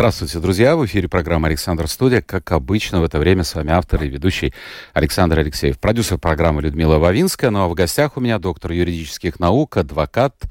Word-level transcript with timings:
Здравствуйте, 0.00 0.38
друзья! 0.38 0.76
В 0.76 0.86
эфире 0.86 1.08
программа 1.08 1.48
«Александр 1.48 1.86
Студия». 1.86 2.22
Как 2.22 2.52
обычно, 2.52 3.02
в 3.02 3.04
это 3.04 3.18
время 3.18 3.44
с 3.44 3.54
вами 3.54 3.70
автор 3.72 4.02
и 4.02 4.08
ведущий 4.08 4.54
Александр 4.94 5.40
Алексеев. 5.40 5.78
Продюсер 5.78 6.16
программы 6.16 6.62
Людмила 6.62 6.96
Вавинская. 6.96 7.50
Ну 7.50 7.64
а 7.64 7.68
в 7.68 7.74
гостях 7.74 8.16
у 8.16 8.20
меня 8.20 8.38
доктор 8.38 8.72
юридических 8.72 9.38
наук, 9.38 9.76
адвокат, 9.76 10.44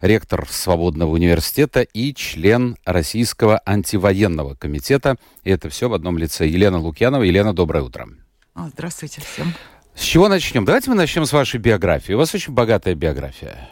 ректор 0.00 0.46
Свободного 0.48 1.10
университета 1.10 1.80
и 1.80 2.14
член 2.14 2.76
Российского 2.84 3.60
антивоенного 3.66 4.54
комитета. 4.54 5.16
И 5.42 5.50
это 5.50 5.68
все 5.68 5.88
в 5.88 5.94
одном 5.94 6.16
лице. 6.16 6.46
Елена 6.46 6.78
Лукьянова. 6.78 7.24
Елена, 7.24 7.52
доброе 7.52 7.82
утро. 7.82 8.06
Здравствуйте 8.54 9.20
всем. 9.20 9.52
С 9.96 10.02
чего 10.02 10.28
начнем? 10.28 10.64
Давайте 10.64 10.90
мы 10.90 10.94
начнем 10.94 11.26
с 11.26 11.32
вашей 11.32 11.58
биографии. 11.58 12.12
У 12.12 12.18
вас 12.18 12.32
очень 12.36 12.52
богатая 12.52 12.94
биография 12.94 13.68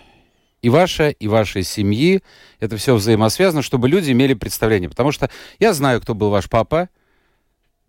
и 0.63 0.69
ваша, 0.69 1.11
и 1.11 1.29
вашей 1.29 1.63
семьи. 1.63 2.23
Это 2.59 2.77
все 2.77 2.95
взаимосвязано, 2.95 3.63
чтобы 3.63 3.89
люди 3.89 4.13
имели 4.13 4.35
представление. 4.35 4.89
Потому 4.89 5.13
что 5.13 5.31
я 5.59 5.73
знаю, 5.73 6.01
кто 6.01 6.15
был 6.15 6.31
ваш 6.31 6.49
папа, 6.49 6.89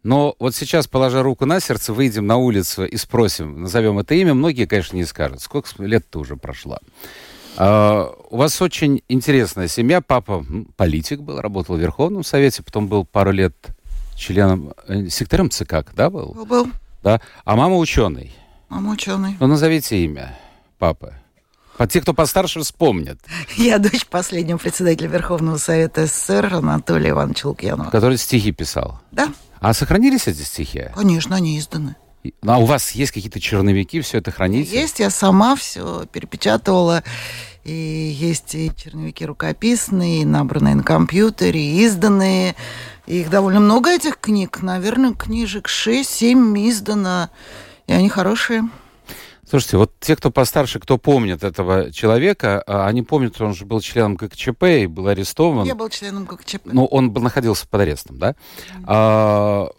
но 0.03 0.35
вот 0.39 0.55
сейчас, 0.55 0.87
положа 0.87 1.21
руку 1.21 1.45
на 1.45 1.59
сердце, 1.59 1.93
выйдем 1.93 2.25
на 2.25 2.37
улицу 2.37 2.85
и 2.85 2.97
спросим, 2.97 3.61
назовем 3.61 3.99
это 3.99 4.15
имя, 4.15 4.33
многие, 4.33 4.65
конечно, 4.65 4.95
не 4.95 5.05
скажут. 5.05 5.41
Сколько 5.41 5.69
лет-то 5.83 6.19
уже 6.19 6.37
прошло? 6.37 6.79
Uh, 7.57 8.15
у 8.29 8.37
вас 8.37 8.61
очень 8.61 9.03
интересная 9.09 9.67
семья. 9.67 10.01
Папа 10.01 10.43
политик 10.77 11.19
был, 11.19 11.41
работал 11.41 11.75
в 11.75 11.79
Верховном 11.79 12.23
Совете, 12.23 12.63
потом 12.63 12.87
был 12.87 13.05
пару 13.05 13.31
лет 13.31 13.53
членом, 14.15 14.73
э, 14.87 15.09
секретарем 15.09 15.49
ЦК, 15.49 15.85
да, 15.93 16.09
был? 16.09 16.33
Был. 16.33 16.45
был. 16.45 16.67
Да. 17.03 17.19
А 17.43 17.55
мама 17.55 17.75
ученый. 17.77 18.31
Мама 18.69 18.93
ученый. 18.93 19.35
Ну, 19.39 19.47
назовите 19.47 20.01
имя 20.03 20.37
папы. 20.79 21.13
По 21.77 21.87
те, 21.87 22.01
кто 22.01 22.13
постарше, 22.13 22.59
вспомнят. 22.61 23.19
Я 23.57 23.79
дочь 23.79 24.05
последнего 24.05 24.57
председателя 24.57 25.07
Верховного 25.07 25.57
Совета 25.57 26.05
СССР 26.05 26.55
Анатолия 26.55 27.11
Ивановича 27.11 27.49
Лукьянова. 27.49 27.89
Который 27.89 28.17
стихи 28.17 28.51
писал? 28.51 28.99
Да. 29.11 29.29
А 29.59 29.73
сохранились 29.73 30.27
эти 30.27 30.41
стихи? 30.41 30.89
Конечно, 30.95 31.35
они 31.35 31.57
изданы. 31.57 31.95
Ну, 32.43 32.51
а 32.51 32.57
у 32.57 32.65
вас 32.65 32.91
есть 32.91 33.11
какие-то 33.11 33.39
черновики, 33.39 34.01
все 34.01 34.19
это 34.19 34.31
храните? 34.31 34.79
Есть, 34.79 34.99
я 34.99 35.09
сама 35.09 35.55
все 35.55 36.05
перепечатывала. 36.11 37.03
И 37.63 37.71
есть 37.71 38.55
и 38.55 38.71
черновики 38.75 39.25
рукописные, 39.25 40.21
и 40.21 40.25
набранные 40.25 40.75
на 40.75 40.83
компьютере, 40.83 41.59
и 41.59 41.83
изданные. 41.83 42.55
Их 43.07 43.29
довольно 43.29 43.59
много, 43.59 43.89
этих 43.89 44.19
книг. 44.19 44.61
Наверное, 44.61 45.13
книжек 45.13 45.67
6-7 45.67 46.69
издано. 46.69 47.29
И 47.87 47.93
они 47.93 48.09
хорошие. 48.09 48.63
Слушайте, 49.51 49.75
вот 49.75 49.91
те, 49.99 50.15
кто 50.15 50.31
постарше, 50.31 50.79
кто 50.79 50.97
помнит 50.97 51.43
этого 51.43 51.91
человека, 51.91 52.63
а, 52.65 52.87
они 52.87 53.01
помнят, 53.01 53.35
что 53.35 53.45
он 53.45 53.53
же 53.53 53.65
был 53.65 53.81
членом 53.81 54.15
ГКЧП 54.15 54.63
и 54.63 54.85
был 54.85 55.09
арестован. 55.09 55.67
Я 55.67 55.75
был 55.75 55.89
членом 55.89 56.23
ГКЧП. 56.23 56.61
Ну, 56.71 56.85
он 56.85 57.11
был, 57.11 57.21
находился 57.21 57.67
под 57.67 57.81
арестом, 57.81 58.17
да? 58.17 58.29
Mm-hmm. 58.29 58.83
А, 58.87 59.69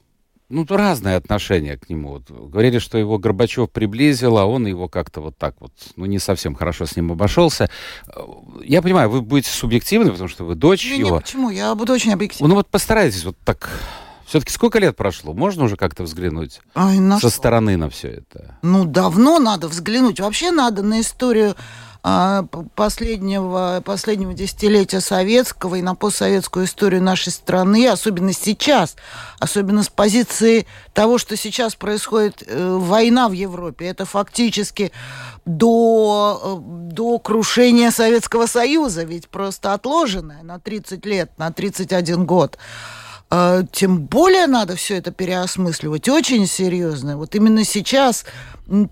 ну, 0.51 0.67
разные 0.69 1.17
отношения 1.17 1.79
к 1.79 1.89
нему. 1.89 2.11
Вот, 2.11 2.31
говорили, 2.51 2.81
что 2.81 2.99
его 2.99 3.17
Горбачев 3.17 3.71
приблизил, 3.71 4.37
а 4.37 4.45
он 4.45 4.67
его 4.67 4.91
как-то 4.91 5.23
вот 5.23 5.39
так 5.39 5.55
вот, 5.59 5.73
ну, 5.97 6.05
не 6.05 6.19
совсем 6.19 6.55
хорошо 6.55 6.85
с 6.85 6.95
ним 6.95 7.11
обошелся. 7.11 7.71
Я 8.63 8.83
понимаю, 8.83 9.09
вы 9.09 9.23
будете 9.23 9.49
субъективны, 9.53 10.11
потому 10.11 10.29
что 10.29 10.45
вы 10.45 10.55
дочь 10.55 10.85
не, 10.85 10.99
его. 10.99 11.17
Не, 11.17 11.23
почему? 11.23 11.49
Я 11.49 11.75
буду 11.75 11.95
очень 11.95 12.13
объективна. 12.13 12.47
Ну, 12.47 12.57
вот 12.57 12.69
постарайтесь 12.69 13.25
вот 13.25 13.39
так 13.43 13.71
все-таки 14.33 14.51
сколько 14.55 14.79
лет 14.79 14.97
прошло? 14.97 15.35
Можно 15.35 15.65
уже 15.65 15.77
как-то 15.77 16.05
взглянуть 16.05 16.63
Ай, 16.75 16.99
на 17.01 17.17
со 17.17 17.29
что? 17.29 17.37
стороны 17.37 17.77
на 17.77 17.91
все 17.91 18.09
это? 18.09 18.57
Ну, 18.63 18.87
давно 18.87 19.39
надо 19.39 19.69
взглянуть. 19.69 20.21
Вообще 20.21 20.51
надо 20.51 20.83
на 20.83 21.03
историю 21.03 21.55
а, 22.03 22.47
последнего, 22.75 23.83
последнего 23.85 24.33
десятилетия 24.33 25.03
советского 25.03 25.75
и 25.75 25.83
на 25.83 25.95
постсоветскую 25.95 26.65
историю 26.65 27.03
нашей 27.03 27.31
страны, 27.31 27.87
особенно 27.87 28.33
сейчас, 28.33 28.97
особенно 29.39 29.83
с 29.83 29.91
позиции 29.91 30.67
того, 30.95 31.19
что 31.19 31.37
сейчас 31.37 31.75
происходит 31.75 32.43
э, 32.47 32.77
война 32.81 33.29
в 33.29 33.33
Европе. 33.33 33.85
Это 33.85 34.07
фактически 34.07 34.93
до, 35.45 36.41
э, 36.43 36.93
до 36.95 37.19
крушения 37.19 37.91
Советского 37.91 38.47
Союза, 38.47 39.03
ведь 39.03 39.29
просто 39.29 39.75
отложенное 39.75 40.43
на 40.43 40.59
30 40.59 41.05
лет, 41.05 41.33
на 41.37 41.53
31 41.53 42.25
год. 42.25 42.57
А, 43.35 43.63
тем 43.73 44.01
более 44.01 44.47
надо 44.47 44.77
все 44.77 44.99
это 44.99 45.11
переосмысливать 45.11 46.07
очень 46.07 46.47
серьезно. 46.47 47.17
Вот 47.17 47.35
именно 47.35 47.65
сейчас 47.65 48.27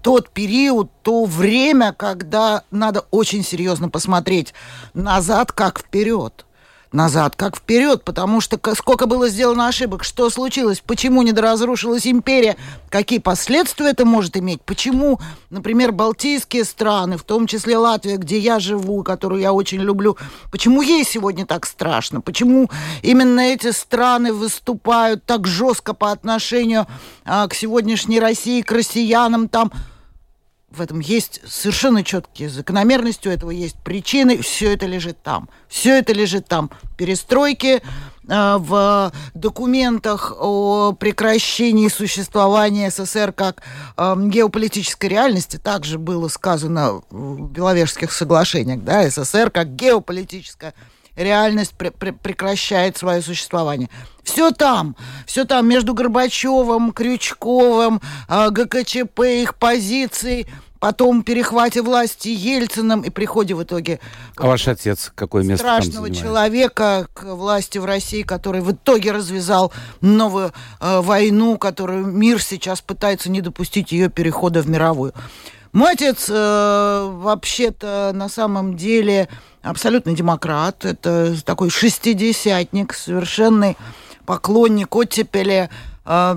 тот 0.01 0.31
период, 0.31 0.91
то 1.03 1.27
время, 1.27 1.93
когда 1.93 2.63
надо 2.71 3.05
очень 3.11 3.45
серьезно 3.45 3.91
посмотреть 3.91 4.55
назад, 4.95 5.53
как 5.53 5.81
вперед 5.81 6.47
назад, 6.93 7.37
как 7.37 7.57
вперед, 7.57 8.05
потому 8.05 8.41
что 8.41 8.59
сколько 8.75 9.07
было 9.07 9.29
сделано 9.29 9.69
ошибок, 9.69 10.05
что 10.05 10.29
случилось, 10.31 10.83
почему 10.85 11.23
недоразрушилась 11.23 12.07
империя, 12.07 12.57
какие 12.89 13.19
последствия 13.19 13.91
это 13.91 14.05
может 14.05 14.37
иметь, 14.37 14.63
почему, 14.63 15.21
например, 15.51 15.93
Балтийские 15.93 16.65
страны, 16.65 17.17
в 17.17 17.23
том 17.23 17.47
числе 17.47 17.77
Латвия, 17.77 18.17
где 18.17 18.39
я 18.39 18.59
живу, 18.59 19.03
которую 19.05 19.41
я 19.41 19.53
очень 19.53 19.81
люблю, 19.81 20.17
почему 20.51 20.83
ей 20.83 21.05
сегодня 21.05 21.47
так 21.47 21.67
страшно, 21.67 22.21
почему 22.21 22.71
именно 23.03 23.41
эти 23.41 23.71
страны 23.71 24.33
выступают 24.33 25.25
так 25.25 25.47
жестко 25.47 25.95
по 25.95 26.11
отношению 26.11 26.87
а, 27.25 27.47
к 27.47 27.55
сегодняшней 27.55 28.21
России, 28.21 28.63
к 28.63 28.73
россиянам 28.73 29.49
там, 29.49 29.73
в 30.71 30.81
этом 30.81 31.01
есть 31.01 31.41
совершенно 31.47 32.05
четкие 32.05 32.49
закономерности, 32.49 33.29
у 33.29 33.31
этого 33.31 33.51
есть 33.51 33.77
причины, 33.77 34.41
все 34.41 34.73
это 34.73 34.87
лежит 34.87 35.23
там. 35.23 35.49
Все 35.69 35.99
это 35.99 36.13
лежит 36.13 36.47
там. 36.47 36.71
Перестройки 36.97 37.83
э, 37.83 38.57
в 38.59 39.13
документах 39.35 40.33
о 40.39 40.93
прекращении 40.93 41.89
существования 41.89 42.91
СССР 42.91 43.33
как 43.33 43.63
э, 43.97 44.15
геополитической 44.17 45.07
реальности 45.07 45.57
также 45.57 45.99
было 45.99 46.29
сказано 46.29 47.03
в 47.11 47.51
Беловежских 47.51 48.13
соглашениях, 48.13 48.83
да, 48.83 49.09
СССР 49.11 49.51
как 49.51 49.75
геополитическая 49.75 50.75
пр 51.77 51.93
пр 51.93 52.13
прекращает 52.13 52.97
свое 52.97 53.23
существование. 53.23 53.89
Все 54.23 54.51
там, 54.51 54.97
все 55.27 55.45
там 55.45 55.69
между 55.69 55.95
Горбачевым, 55.95 56.93
Крючковым, 56.93 58.01
э, 58.29 58.51
ГКЧП, 58.51 59.21
их 59.21 59.55
позиции, 59.57 60.47
потом 60.79 61.23
перехвате 61.23 61.83
власти 61.83 62.29
Ельциным 62.29 63.03
и 63.03 63.11
приходе 63.11 63.55
в 63.55 63.63
итоге... 63.63 64.01
А 64.37 64.47
ваш 64.47 64.67
отец 64.67 65.13
какое 65.15 65.45
место 65.45 65.65
Страшного 65.65 66.07
там 66.07 66.17
человека 66.17 67.07
к 67.13 67.25
власти 67.35 67.79
в 67.79 67.85
России, 67.85 68.23
который 68.23 68.63
в 68.63 68.73
итоге 68.73 69.13
развязал 69.13 69.73
новую 70.01 70.53
э, 70.81 71.01
войну, 71.01 71.59
которую 71.59 72.07
мир 72.07 72.43
сейчас 72.43 72.81
пытается 72.81 73.31
не 73.31 73.43
допустить 73.43 73.93
ее 73.93 74.09
перехода 74.09 74.63
в 74.63 74.69
мировую. 74.69 75.13
Мой 75.73 75.93
отец 75.93 76.27
э, 76.29 77.09
вообще-то 77.13 78.11
на 78.13 78.29
самом 78.29 78.77
деле 78.77 79.29
абсолютный 79.63 80.15
демократ. 80.15 80.85
Это 80.85 81.41
такой 81.45 81.71
шестидесятник, 81.71 82.93
совершенный 82.93 83.77
поклонник 84.27 84.95
оттепели. 84.97 85.71
Э, 86.05 86.37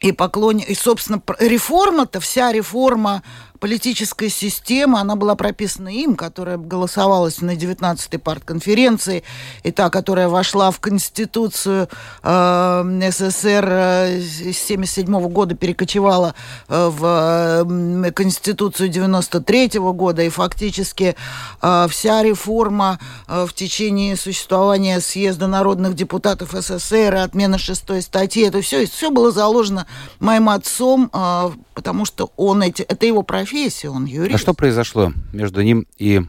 и 0.00 0.12
поклонник, 0.12 0.68
и, 0.68 0.74
собственно, 0.74 1.20
реформа-то, 1.40 2.20
вся 2.20 2.52
реформа 2.52 3.24
политическая 3.58 4.28
система, 4.28 5.00
она 5.00 5.16
была 5.16 5.34
прописана 5.34 5.88
им, 5.88 6.16
которая 6.16 6.56
голосовалась 6.56 7.40
на 7.40 7.54
19-й 7.54 8.18
партконференции, 8.18 9.24
и 9.62 9.72
та, 9.72 9.90
которая 9.90 10.28
вошла 10.28 10.70
в 10.70 10.80
Конституцию 10.80 11.88
э, 12.22 13.10
СССР 13.10 13.68
э, 13.68 14.20
с 14.20 14.58
77 14.58 15.28
года, 15.28 15.54
перекочевала 15.54 16.34
э, 16.68 16.88
в 16.88 18.06
э, 18.06 18.12
Конституцию 18.12 18.88
93 18.88 19.66
-го 19.66 19.92
года, 19.92 20.22
и 20.22 20.28
фактически 20.28 21.16
э, 21.62 21.86
вся 21.90 22.22
реформа 22.22 22.98
э, 23.26 23.46
в 23.46 23.52
течение 23.52 24.16
существования 24.16 25.00
съезда 25.00 25.46
народных 25.46 25.94
депутатов 25.94 26.50
СССР 26.52 27.14
отмена 27.16 27.58
шестой 27.58 28.02
статьи, 28.02 28.46
это 28.46 28.60
все, 28.60 28.86
все 28.86 29.10
было 29.10 29.30
заложено 29.32 29.86
моим 30.20 30.48
отцом, 30.48 31.10
э, 31.12 31.50
потому 31.74 32.04
что 32.04 32.30
он 32.36 32.62
эти, 32.62 32.82
это 32.82 33.06
его 33.06 33.22
профессия, 33.22 33.47
профессия, 33.48 33.90
он 33.90 34.04
юрист. 34.04 34.34
А 34.34 34.38
что 34.38 34.54
произошло 34.54 35.12
между 35.32 35.62
ним 35.62 35.86
и 35.96 36.22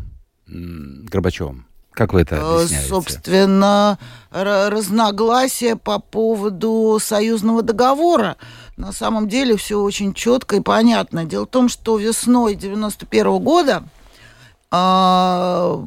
Горбачевым? 0.47 1.65
Как 1.91 2.13
вы 2.13 2.21
это 2.21 2.35
э, 2.35 2.39
объясняете? 2.39 2.87
Собственно, 2.87 3.99
разногласия 4.31 5.75
по 5.75 5.99
поводу 5.99 6.97
союзного 7.01 7.61
договора. 7.61 8.37
На 8.77 8.93
самом 8.93 9.27
деле 9.27 9.57
все 9.57 9.81
очень 9.81 10.13
четко 10.13 10.55
и 10.55 10.61
понятно. 10.61 11.25
Дело 11.25 11.45
в 11.45 11.49
том, 11.49 11.67
что 11.67 11.97
весной 11.97 12.55
91 12.55 13.25
-го 13.27 13.39
года 13.39 13.83
э, 14.71 15.85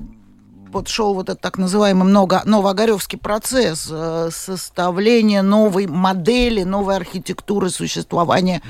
вот 0.73 0.89
шел 0.89 1.15
вот 1.15 1.29
этот 1.29 1.41
так 1.41 1.59
называемый 1.59 2.05
много, 2.05 2.43
новоогаревский 2.45 3.19
процесс 3.19 3.89
э, 3.91 4.31
составления 4.33 5.43
новой 5.43 5.87
модели, 5.87 6.63
новой 6.63 6.97
архитектуры 6.97 7.71
существования 7.71 8.63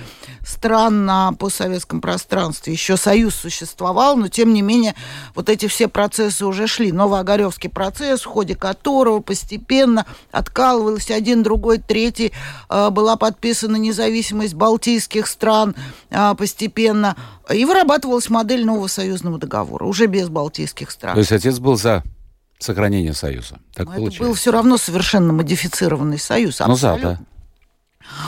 стран 0.45 1.05
на 1.05 1.33
постсоветском 1.33 2.01
пространстве. 2.01 2.73
Еще 2.73 2.97
Союз 2.97 3.35
существовал, 3.35 4.17
но 4.17 4.29
тем 4.29 4.53
не 4.53 4.63
менее 4.63 4.95
вот 5.35 5.49
эти 5.49 5.69
все 5.69 5.89
процессы 5.89 6.45
уже 6.45 6.67
шли. 6.67 6.93
Новоогаревский 6.93 7.71
процесс, 7.71 8.23
в 8.23 8.27
ходе 8.27 8.57
которого 8.57 9.21
постепенно 9.21 10.05
откалывался 10.33 11.15
один, 11.15 11.43
другой, 11.43 11.79
третий. 11.79 12.33
Э, 12.69 12.91
была 12.91 13.17
подписана 13.17 13.77
независимость 13.77 14.55
балтийских 14.55 15.27
стран 15.27 15.75
э, 16.11 16.35
постепенно. 16.37 17.17
И 17.51 17.65
вырабатывалась 17.65 18.29
модель 18.31 18.65
нового 18.65 18.87
союзного 18.87 19.39
договора, 19.39 19.85
уже 19.85 20.07
без 20.07 20.29
балтийских 20.29 20.91
стран. 20.91 21.15
То 21.15 21.21
есть 21.21 21.33
отец 21.33 21.59
был 21.59 21.77
за 21.77 22.03
сохранение 22.59 23.15
союза. 23.15 23.59
Так 23.75 23.89
Но 23.89 24.07
это 24.09 24.19
был 24.19 24.35
все 24.35 24.53
равно 24.53 24.77
совершенно 24.77 25.33
модифицированный 25.33 26.19
союз. 26.19 26.61
Ну, 26.61 26.77
за, 26.77 26.99
да. 27.03 27.19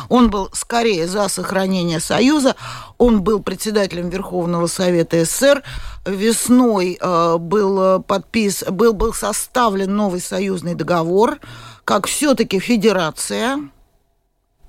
Он 0.08 0.30
был 0.30 0.50
скорее 0.52 1.06
за 1.06 1.28
сохранение 1.28 2.00
Союза. 2.00 2.56
Он 2.98 3.22
был 3.22 3.42
председателем 3.42 4.08
Верховного 4.08 4.66
Совета 4.66 5.24
СССР. 5.24 5.62
Весной 6.06 6.98
э, 7.00 7.36
был, 7.38 8.02
подпис, 8.02 8.64
был, 8.70 8.92
был 8.92 9.12
составлен 9.12 9.94
новый 9.94 10.20
союзный 10.20 10.74
договор, 10.74 11.38
как 11.84 12.06
все-таки 12.06 12.58
федерация, 12.58 13.58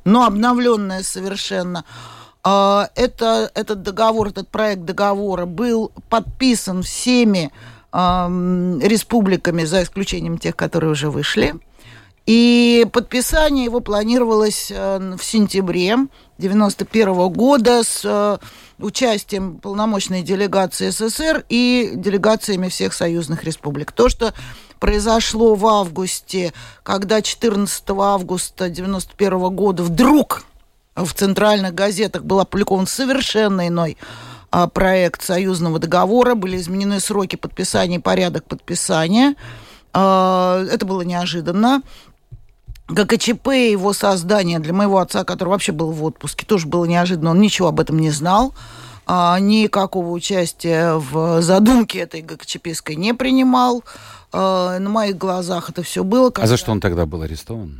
но 0.06 0.26
обновленная 0.26 1.04
совершенно. 1.04 1.86
Э, 2.46 2.88
это, 2.96 3.52
этот 3.54 3.82
договор, 3.82 4.28
этот 4.28 4.48
проект 4.50 4.84
договора 4.84 5.46
был 5.46 5.92
подписан 6.10 6.84
всеми 6.84 7.52
республиками, 7.94 9.64
за 9.64 9.84
исключением 9.84 10.38
тех, 10.38 10.58
которые 10.58 10.92
уже 10.92 11.10
вышли. 11.10 11.56
И 12.26 12.88
подписание 12.92 13.66
его 13.66 13.82
планировалось 13.82 14.72
э, 14.72 15.16
в 15.16 15.24
сентябре 15.24 15.94
1991 15.94 17.30
года 17.30 17.84
с 17.84 18.02
э, 18.04 18.38
участием 18.80 19.58
полномочной 19.58 20.24
делегации 20.24 20.90
СССР 20.90 21.46
и 21.50 21.92
делегациями 21.94 22.70
всех 22.70 22.94
союзных 22.94 23.44
республик. 23.44 23.92
То, 23.92 24.10
что 24.10 24.34
произошло 24.80 25.54
в 25.54 25.68
августе, 25.68 26.52
когда 26.82 27.22
14 27.22 27.84
августа 27.92 28.66
1991 28.66 29.56
года 29.56 29.84
вдруг 29.84 30.46
в 30.96 31.14
центральных 31.14 31.74
газетах 31.74 32.24
был 32.24 32.40
опубликован 32.40 32.88
совершенно 32.88 33.68
иной 33.68 33.98
а, 34.52 34.68
проект 34.68 35.22
союзного 35.22 35.80
договора, 35.80 36.36
были 36.36 36.58
изменены 36.58 37.00
сроки 37.00 37.36
подписания 37.36 37.98
и 37.98 38.00
порядок 38.00 38.46
подписания. 38.46 39.36
А, 39.94 40.64
это 40.64 40.86
было 40.86 41.02
неожиданно. 41.02 41.82
ГКЧП 42.88 43.48
и 43.50 43.72
его 43.72 43.94
создание 43.94 44.60
для 44.60 44.72
моего 44.72 45.00
отца, 45.00 45.24
который 45.24 45.50
вообще 45.50 45.72
был 45.72 45.92
в 45.92 46.04
отпуске, 46.04 46.46
тоже 46.46 46.68
было 46.68 46.86
неожиданно. 46.86 47.32
Он 47.32 47.42
ничего 47.42 47.68
об 47.68 47.80
этом 47.80 48.00
не 48.00 48.12
знал. 48.12 48.54
А, 49.06 49.38
никакого 49.40 50.12
участия 50.12 50.94
в 50.94 51.42
задумке 51.42 52.00
этой 52.00 52.22
ГКЧПской 52.22 52.96
не 52.96 53.14
принимал. 53.14 53.84
На 54.32 54.80
моих 54.80 55.18
глазах 55.18 55.70
это 55.70 55.82
все 55.82 56.04
было. 56.04 56.30
Когда... 56.30 56.44
А 56.44 56.48
за 56.48 56.58
что 56.58 56.72
он 56.72 56.82
тогда 56.82 57.06
был 57.06 57.22
арестован? 57.22 57.80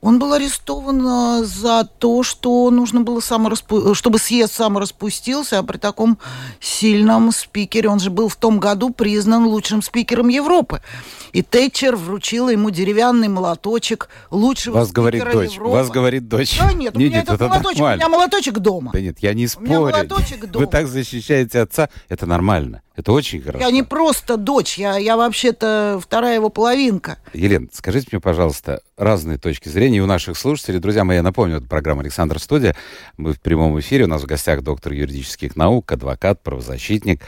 Он 0.00 0.20
был 0.20 0.32
арестован 0.32 1.04
а, 1.06 1.42
за 1.42 1.84
то, 1.84 2.22
что 2.22 2.70
нужно 2.70 3.00
было 3.00 3.18
самораспу... 3.18 3.94
чтобы 3.94 4.18
съезд 4.18 4.54
самораспустился, 4.54 5.58
а 5.58 5.64
при 5.64 5.76
таком 5.76 6.18
сильном 6.60 7.32
спикере, 7.32 7.88
он 7.88 7.98
же 7.98 8.10
был 8.10 8.28
в 8.28 8.36
том 8.36 8.60
году 8.60 8.90
признан 8.90 9.46
лучшим 9.46 9.82
спикером 9.82 10.28
Европы. 10.28 10.82
И 11.32 11.42
Тэтчер 11.42 11.96
вручила 11.96 12.50
ему 12.50 12.70
деревянный 12.70 13.28
молоточек 13.28 14.08
лучшего 14.30 14.76
Вас 14.76 14.92
говорит 14.92 15.24
дочь. 15.30 15.54
Европы. 15.54 15.72
Вас 15.72 15.90
говорит 15.90 16.28
дочь. 16.28 16.58
Да 16.58 16.72
нет, 16.72 16.96
у 16.96 16.98
меня 16.98 17.20
этот 17.20 17.40
молоточек, 17.40 17.82
у 17.82 17.88
меня 17.88 18.08
молоточек 18.08 18.58
дома. 18.58 18.90
Да 18.92 19.00
нет, 19.00 19.18
я 19.20 19.34
не 19.34 19.46
спорю. 19.46 19.66
У 19.66 19.68
меня 19.68 19.80
молоточек 19.80 20.46
дома. 20.46 20.64
Вы 20.64 20.70
так 20.70 20.86
защищаете 20.86 21.60
отца, 21.60 21.88
это 22.08 22.26
нормально. 22.26 22.82
Это 22.98 23.12
очень 23.12 23.40
хорошо. 23.40 23.64
Я 23.64 23.70
не 23.70 23.84
просто 23.84 24.36
дочь, 24.36 24.76
я, 24.76 24.96
я 24.96 25.16
вообще-то 25.16 26.00
вторая 26.02 26.34
его 26.34 26.48
половинка. 26.48 27.18
Елена, 27.32 27.68
скажите 27.72 28.08
мне, 28.10 28.20
пожалуйста, 28.20 28.80
разные 28.96 29.38
точки 29.38 29.68
зрения 29.68 30.00
у 30.00 30.06
наших 30.06 30.36
слушателей. 30.36 30.80
Друзья 30.80 31.04
мои, 31.04 31.18
я 31.18 31.22
напомню, 31.22 31.58
это 31.58 31.68
программа 31.68 32.02
«Александр 32.02 32.40
Студия». 32.40 32.74
Мы 33.16 33.34
в 33.34 33.40
прямом 33.40 33.78
эфире. 33.78 34.04
У 34.04 34.08
нас 34.08 34.22
в 34.22 34.26
гостях 34.26 34.62
доктор 34.62 34.92
юридических 34.94 35.54
наук, 35.54 35.92
адвокат, 35.92 36.42
правозащитник, 36.42 37.22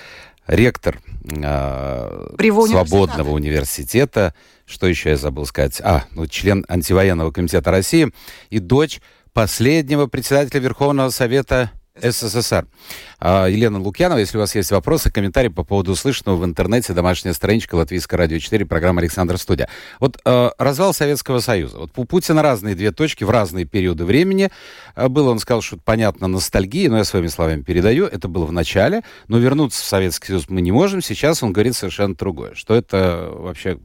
ректор 0.50 1.00
э, 1.24 2.26
Свободного 2.66 3.30
университета. 3.30 4.34
Что 4.66 4.86
еще 4.86 5.10
я 5.10 5.16
забыл 5.16 5.46
сказать? 5.46 5.80
А, 5.82 6.04
ну, 6.12 6.26
член 6.26 6.64
антивоенного 6.68 7.30
комитета 7.30 7.70
России 7.70 8.12
и 8.50 8.58
дочь 8.58 9.00
последнего 9.32 10.06
председателя 10.06 10.60
Верховного 10.60 11.10
Совета 11.10 11.70
СССР. 12.02 12.66
А, 13.18 13.46
Елена 13.46 13.78
Лукьянова, 13.78 14.18
если 14.18 14.36
у 14.36 14.40
вас 14.40 14.54
есть 14.54 14.70
вопросы, 14.70 15.10
комментарии 15.10 15.48
по 15.48 15.64
поводу 15.64 15.92
услышанного 15.92 16.36
в 16.36 16.44
интернете, 16.44 16.92
домашняя 16.92 17.32
страничка 17.32 17.74
Латвийское 17.74 18.18
радио 18.18 18.38
4, 18.38 18.64
программа 18.66 19.00
«Александр 19.00 19.38
Студия». 19.38 19.68
Вот 19.98 20.18
э, 20.24 20.50
развал 20.58 20.94
Советского 20.94 21.40
Союза. 21.40 21.78
Вот 21.78 21.90
у 21.96 22.04
Путина 22.04 22.42
разные 22.42 22.74
две 22.74 22.92
точки 22.92 23.24
в 23.24 23.30
разные 23.30 23.64
периоды 23.64 24.04
времени. 24.04 24.50
А, 24.94 25.08
было, 25.08 25.30
он 25.30 25.38
сказал, 25.38 25.62
что 25.62 25.76
понятно, 25.76 26.28
ностальгия, 26.28 26.88
но 26.88 26.98
я 26.98 27.04
своими 27.04 27.28
словами 27.28 27.62
передаю, 27.62 28.06
это 28.06 28.28
было 28.28 28.46
в 28.46 28.52
начале, 28.52 29.02
но 29.28 29.38
вернуться 29.38 29.82
в 29.82 29.86
Советский 29.86 30.28
Союз 30.28 30.48
мы 30.48 30.60
не 30.62 30.72
можем. 30.72 31.02
Сейчас 31.02 31.42
он 31.42 31.52
говорит 31.52 31.76
совершенно 31.76 32.14
другое. 32.14 32.54
Что 32.54 32.74
это 32.74 33.30
вообще 33.32 33.78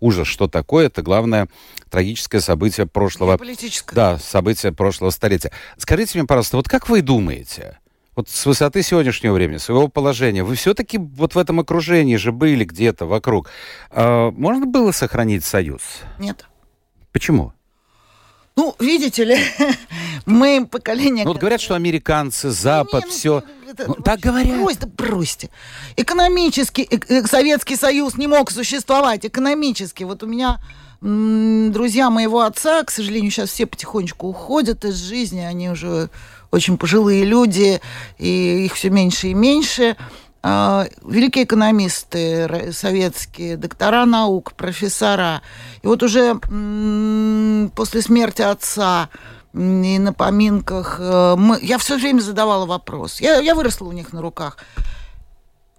ужас, 0.00 0.26
что 0.28 0.48
такое, 0.48 0.86
это 0.86 1.02
главное 1.02 1.48
трагическое 1.90 2.40
событие 2.40 2.86
прошлого... 2.86 3.36
Политическое. 3.36 3.94
Да, 3.94 4.18
событие 4.18 4.72
прошлого 4.72 5.10
столетия. 5.10 5.52
Скажите 5.76 6.18
мне, 6.18 6.26
пожалуйста, 6.26 6.56
вот 6.56 6.68
как 6.68 6.88
вы 6.88 7.02
думаете, 7.02 7.78
вот 8.14 8.28
с 8.28 8.46
высоты 8.46 8.82
сегодняшнего 8.82 9.32
времени, 9.34 9.58
своего 9.58 9.88
положения, 9.88 10.42
вы 10.42 10.56
все-таки 10.56 10.98
вот 10.98 11.34
в 11.34 11.38
этом 11.38 11.60
окружении 11.60 12.16
же 12.16 12.32
были 12.32 12.64
где-то 12.64 13.06
вокруг. 13.06 13.48
Э, 13.90 14.30
можно 14.30 14.66
было 14.66 14.90
сохранить 14.90 15.44
союз? 15.44 15.82
Нет. 16.18 16.46
Почему? 17.12 17.52
Ну, 18.58 18.74
видите 18.80 19.22
ли, 19.22 19.38
мы 20.26 20.66
поколение... 20.66 21.24
Ну, 21.24 21.30
вот 21.30 21.38
говорят, 21.38 21.60
что 21.60 21.76
американцы, 21.76 22.50
Запад, 22.50 23.04
не, 23.04 23.10
все... 23.12 23.44
Ну, 23.64 23.70
это, 23.70 23.84
ну, 23.86 23.94
так 23.94 24.18
говорят. 24.18 24.58
Брось, 24.58 24.76
да 24.78 24.88
бросьте. 24.88 25.48
Экономически 25.94 26.80
э, 26.80 26.98
э, 27.08 27.22
Советский 27.24 27.76
Союз 27.76 28.16
не 28.16 28.26
мог 28.26 28.50
существовать. 28.50 29.24
Экономически. 29.24 30.02
Вот 30.02 30.24
у 30.24 30.26
меня 30.26 30.58
друзья 31.00 32.10
моего 32.10 32.40
отца, 32.40 32.82
к 32.82 32.90
сожалению, 32.90 33.30
сейчас 33.30 33.50
все 33.50 33.66
потихонечку 33.66 34.26
уходят 34.26 34.84
из 34.84 34.96
жизни. 34.96 35.38
Они 35.38 35.70
уже 35.70 36.10
очень 36.50 36.78
пожилые 36.78 37.24
люди, 37.24 37.80
и 38.18 38.64
их 38.64 38.74
все 38.74 38.90
меньше 38.90 39.28
и 39.28 39.34
меньше. 39.34 39.96
А, 40.40 40.86
великие 41.04 41.44
экономисты 41.44 42.72
советские, 42.72 43.56
доктора 43.56 44.04
наук, 44.04 44.52
профессора. 44.52 45.42
И 45.82 45.86
вот 45.86 46.02
уже 46.02 46.38
после 47.74 48.02
смерти 48.02 48.42
отца 48.42 49.08
и 49.54 49.98
на 49.98 50.12
поминках 50.12 50.98
э, 51.00 51.34
мы, 51.36 51.58
я 51.60 51.78
все 51.78 51.96
время 51.96 52.20
задавала 52.20 52.66
вопрос. 52.66 53.20
Я, 53.20 53.40
я 53.40 53.54
выросла 53.54 53.86
у 53.88 53.92
них 53.92 54.12
на 54.12 54.22
руках. 54.22 54.58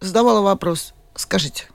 Задавала 0.01 0.42
вопрос. 0.42 0.94
Скажите, 1.16 1.70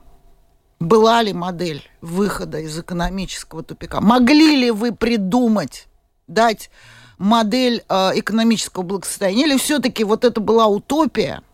была 0.79 1.23
ли 1.23 1.33
модель 1.33 1.89
выхода 2.01 2.59
из 2.59 2.77
экономического 2.77 3.63
тупика? 3.63 4.01
Могли 4.01 4.57
ли 4.57 4.71
вы 4.71 4.91
придумать, 4.93 5.87
дать 6.27 6.69
модель 7.17 7.83
э, 7.89 8.11
экономического 8.19 8.83
благосостояния? 8.83 9.45
Или 9.45 9.57
все-таки 9.57 10.03
вот 10.03 10.23
это 10.23 10.39
была 10.39 10.67
утопия– 10.67 11.41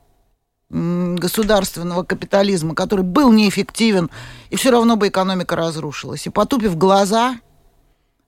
государственного 0.72 2.04
капитализма, 2.04 2.75
который 2.75 3.04
был 3.04 3.32
неэффективен, 3.32 4.10
и 4.50 4.56
все 4.56 4.72
равно 4.72 4.96
бы 4.96 5.10
экономика 5.10 5.56
разрушилась. 5.56 6.25
И 6.28 6.30
потупив 6.30 6.78
глаза, 6.78 7.40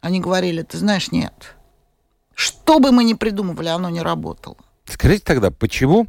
они 0.02 0.20
говорили, 0.20 0.62
ты 0.64 0.78
знаешь, 0.78 1.12
нет. 1.12 1.56
Что 2.36 2.80
бы 2.80 2.92
мы 2.92 3.04
ни 3.04 3.14
придумывали, 3.14 3.70
оно 3.70 3.90
не 3.90 4.02
работало. 4.02 4.58
Скажите 4.86 5.24
тогда, 5.24 5.52
почему 5.52 6.08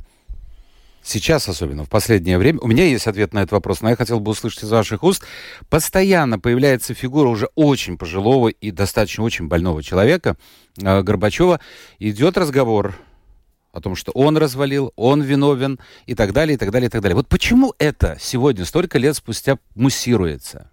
сейчас, 1.05 1.49
особенно 1.49 1.85
в 1.85 1.89
последнее 1.89 2.39
время, 2.39 2.59
у 2.61 2.67
меня 2.67 2.85
есть 2.85 3.07
ответ 3.07 3.33
на 3.33 3.41
этот 3.41 3.53
вопрос, 3.53 3.83
но 3.83 3.91
я 3.91 3.97
хотел 3.97 4.19
бы 4.19 4.33
услышать 4.33 4.65
из 4.65 4.71
ваших 4.71 5.05
уст, 5.05 5.25
постоянно 5.69 6.41
появляется 6.41 6.95
фигура 6.95 7.29
уже 7.29 7.49
очень 7.55 7.97
пожилого 7.97 8.49
и 8.49 8.71
достаточно 8.73 9.23
очень 9.23 9.47
больного 9.47 9.83
человека, 9.85 10.37
э, 10.83 11.03
Горбачева, 11.03 11.61
идет 12.01 12.37
разговор 12.37 12.97
о 13.75 13.81
том, 13.81 13.97
что 13.97 14.13
он 14.13 14.37
развалил, 14.37 14.93
он 14.95 15.21
виновен 15.21 15.81
и 16.07 16.15
так 16.15 16.33
далее, 16.33 16.55
и 16.55 16.57
так 16.57 16.71
далее, 16.71 16.87
и 16.87 16.91
так 16.91 17.03
далее. 17.03 17.17
Вот 17.17 17.29
почему 17.29 17.75
это 17.79 18.17
сегодня, 18.21 18.65
столько 18.65 18.99
лет 18.99 19.17
спустя, 19.17 19.59
муссируется? 19.75 20.71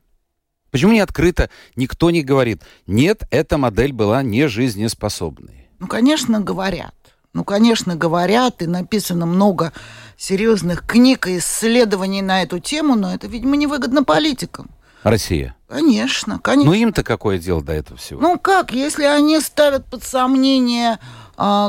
Почему 0.69 0.93
не 0.93 0.99
открыто 0.99 1.49
никто 1.75 2.11
не 2.11 2.21
говорит, 2.21 2.61
нет, 2.85 3.23
эта 3.31 3.57
модель 3.57 3.91
была 3.91 4.21
не 4.21 4.47
жизнеспособной? 4.47 5.67
Ну, 5.79 5.87
конечно, 5.87 6.39
говорят. 6.39 6.93
Ну, 7.33 7.43
конечно, 7.43 7.95
говорят, 7.95 8.61
и 8.61 8.67
написано 8.67 9.25
много 9.25 9.73
серьезных 10.15 10.85
книг 10.85 11.27
и 11.27 11.39
исследований 11.39 12.21
на 12.21 12.43
эту 12.43 12.59
тему, 12.59 12.95
но 12.95 13.13
это, 13.13 13.27
видимо, 13.27 13.55
невыгодно 13.55 14.03
политикам. 14.03 14.69
Россия. 15.01 15.55
Конечно, 15.67 16.39
конечно. 16.39 16.71
Ну 16.71 16.77
им-то 16.77 17.03
какое 17.03 17.39
дело 17.39 17.63
до 17.63 17.73
этого 17.73 17.97
всего? 17.97 18.21
Ну 18.21 18.37
как, 18.37 18.71
если 18.71 19.05
они 19.05 19.39
ставят 19.39 19.85
под 19.85 20.03
сомнение 20.03 20.99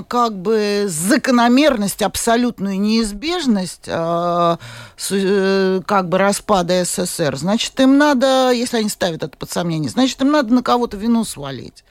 как 0.09 0.37
бы 0.37 0.85
закономерность, 0.87 2.02
абсолютную 2.02 2.79
неизбежность 2.79 3.88
а, 3.88 4.59
э, 5.11 5.81
как 5.87 6.11
бы 6.11 6.19
распада 6.19 6.85
СССР, 6.85 7.37
значит, 7.37 7.81
им 7.81 7.97
надо, 7.97 8.50
если 8.50 8.79
они 8.79 8.91
ставят 8.91 9.23
это 9.23 9.37
под 9.37 9.50
сомнение, 9.50 9.88
значит, 9.88 10.21
им 10.21 10.31
надо 10.31 10.52
на 10.52 10.62
кого-то 10.62 10.99
вину 10.99 11.25
свалить. 11.25 11.85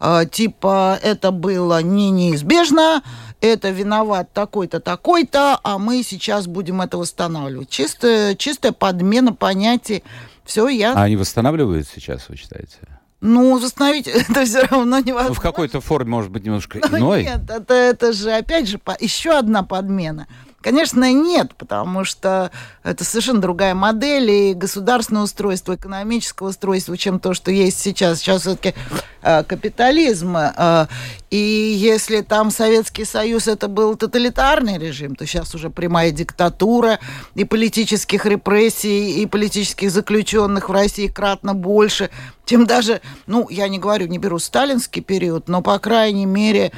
А, 0.00 0.24
типа, 0.24 0.98
это 1.00 1.30
было 1.30 1.80
не 1.80 2.10
неизбежно, 2.10 3.02
это 3.40 3.70
виноват 3.70 4.32
такой-то, 4.32 4.80
такой-то, 4.80 5.60
а 5.62 5.78
мы 5.78 6.02
сейчас 6.02 6.48
будем 6.48 6.80
это 6.80 6.98
восстанавливать. 6.98 7.70
Чистая, 7.70 8.34
чистая 8.34 8.72
подмена 8.72 9.32
понятий. 9.32 10.02
Все, 10.44 10.66
я... 10.68 10.94
А 10.94 11.02
они 11.04 11.16
восстанавливают 11.16 11.86
сейчас, 11.86 12.28
вы 12.28 12.36
считаете? 12.36 12.78
Ну, 13.20 13.58
восстановить 13.58 14.06
это 14.06 14.44
все 14.44 14.62
равно 14.62 14.98
невозможно. 15.00 15.28
Ну, 15.28 15.34
в 15.34 15.40
какой-то 15.40 15.80
форме, 15.80 16.10
может 16.10 16.30
быть, 16.30 16.44
немножко 16.44 16.80
Ну, 16.90 16.98
иной. 16.98 17.24
Нет, 17.24 17.50
это, 17.50 17.74
это 17.74 18.12
же, 18.12 18.30
опять 18.32 18.68
же, 18.68 18.78
по- 18.78 18.96
еще 18.98 19.36
одна 19.36 19.62
подмена. 19.62 20.28
Конечно, 20.60 21.12
нет, 21.12 21.54
потому 21.54 22.04
что 22.04 22.50
это 22.82 23.04
совершенно 23.04 23.40
другая 23.40 23.74
модель 23.74 24.30
и 24.30 24.54
государственное 24.54 25.22
устройство, 25.22 25.76
экономическое 25.76 26.48
устройство, 26.48 26.96
чем 26.96 27.20
то, 27.20 27.32
что 27.32 27.52
есть 27.52 27.78
сейчас. 27.80 28.18
Сейчас 28.18 28.40
все-таки 28.40 28.74
капитализм. 29.22 30.36
э, 30.36 30.86
и 31.30 31.36
если 31.36 32.22
там 32.22 32.50
Советский 32.50 33.04
Союз 33.04 33.46
это 33.46 33.68
был 33.68 33.94
тоталитарный 33.96 34.78
режим, 34.78 35.14
то 35.14 35.26
сейчас 35.26 35.54
уже 35.54 35.70
прямая 35.70 36.10
диктатура 36.10 36.98
и 37.34 37.44
политических 37.44 38.26
репрессий, 38.26 39.22
и 39.22 39.26
политических 39.26 39.90
заключенных 39.90 40.68
в 40.68 40.72
России 40.72 41.06
кратно 41.06 41.54
больше, 41.54 42.10
чем 42.46 42.66
даже, 42.66 43.00
ну, 43.26 43.48
я 43.50 43.68
не 43.68 43.78
говорю, 43.78 44.06
не 44.06 44.18
беру 44.18 44.38
сталинский 44.38 45.02
период, 45.02 45.48
но, 45.48 45.62
по 45.62 45.78
крайней 45.78 46.26
мере, 46.26 46.72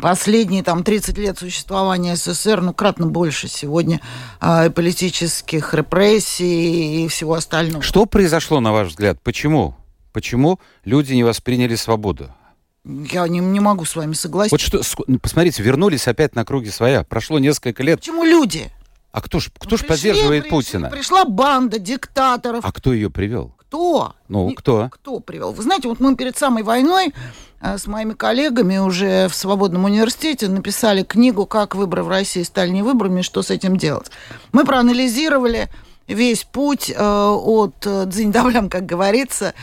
последние 0.00 0.62
там 0.62 0.84
30 0.84 1.18
лет 1.18 1.38
существования 1.38 2.16
СССР, 2.16 2.60
ну, 2.60 2.72
кратно 2.74 3.06
больше 3.06 3.48
сегодня 3.48 4.00
и 4.42 4.68
политических 4.70 5.74
репрессий 5.74 7.04
и 7.04 7.08
всего 7.08 7.34
остального. 7.34 7.82
Что 7.82 8.06
произошло, 8.06 8.60
на 8.60 8.72
ваш 8.72 8.88
взгляд? 8.88 9.20
Почему? 9.22 9.76
Почему 10.12 10.60
люди 10.84 11.12
не 11.14 11.24
восприняли 11.24 11.74
свободу? 11.74 12.32
Я 12.84 13.26
не, 13.28 13.38
не 13.38 13.60
могу 13.60 13.84
с 13.84 13.96
вами 13.96 14.12
согласиться. 14.12 14.76
Вот 14.76 14.84
что, 14.84 15.04
ну, 15.06 15.18
посмотрите, 15.18 15.62
вернулись 15.62 16.06
опять 16.06 16.34
на 16.34 16.44
круги 16.44 16.70
своя. 16.70 17.02
Прошло 17.02 17.38
несколько 17.38 17.82
лет. 17.82 17.98
Почему 18.00 18.24
люди? 18.24 18.70
А 19.10 19.20
кто 19.20 19.40
ж, 19.40 19.50
кто 19.58 19.76
ж 19.76 19.80
Пришли, 19.80 19.88
поддерживает 19.88 20.42
пришли, 20.42 20.50
Путина? 20.50 20.90
Пришла 20.90 21.24
банда 21.24 21.78
диктаторов. 21.78 22.64
А 22.64 22.72
кто 22.72 22.92
ее 22.92 23.10
привел? 23.10 23.53
Кто? 23.68 24.14
Ну, 24.28 24.50
Ни- 24.50 24.54
кто? 24.54 24.88
Кто 24.90 25.20
привел? 25.20 25.52
Вы 25.52 25.62
знаете, 25.62 25.88
вот 25.88 25.98
мы 26.00 26.14
перед 26.16 26.36
самой 26.36 26.62
войной 26.62 27.12
э, 27.60 27.76
с 27.76 27.86
моими 27.86 28.12
коллегами 28.12 28.78
уже 28.78 29.28
в 29.28 29.34
Свободном 29.34 29.84
университете 29.84 30.48
написали 30.48 31.02
книгу 31.02 31.44
«Как 31.46 31.74
выборы 31.74 32.04
в 32.04 32.08
России 32.08 32.42
стали 32.42 32.70
не 32.70 32.82
выборами, 32.82 33.22
что 33.22 33.42
с 33.42 33.50
этим 33.50 33.76
делать». 33.76 34.10
Мы 34.52 34.64
проанализировали 34.64 35.68
весь 36.06 36.44
путь 36.44 36.92
э, 36.94 37.02
от 37.02 37.74
э, 37.86 38.04
дзинь-давлям, 38.06 38.68
как 38.68 38.86
говорится, 38.86 39.54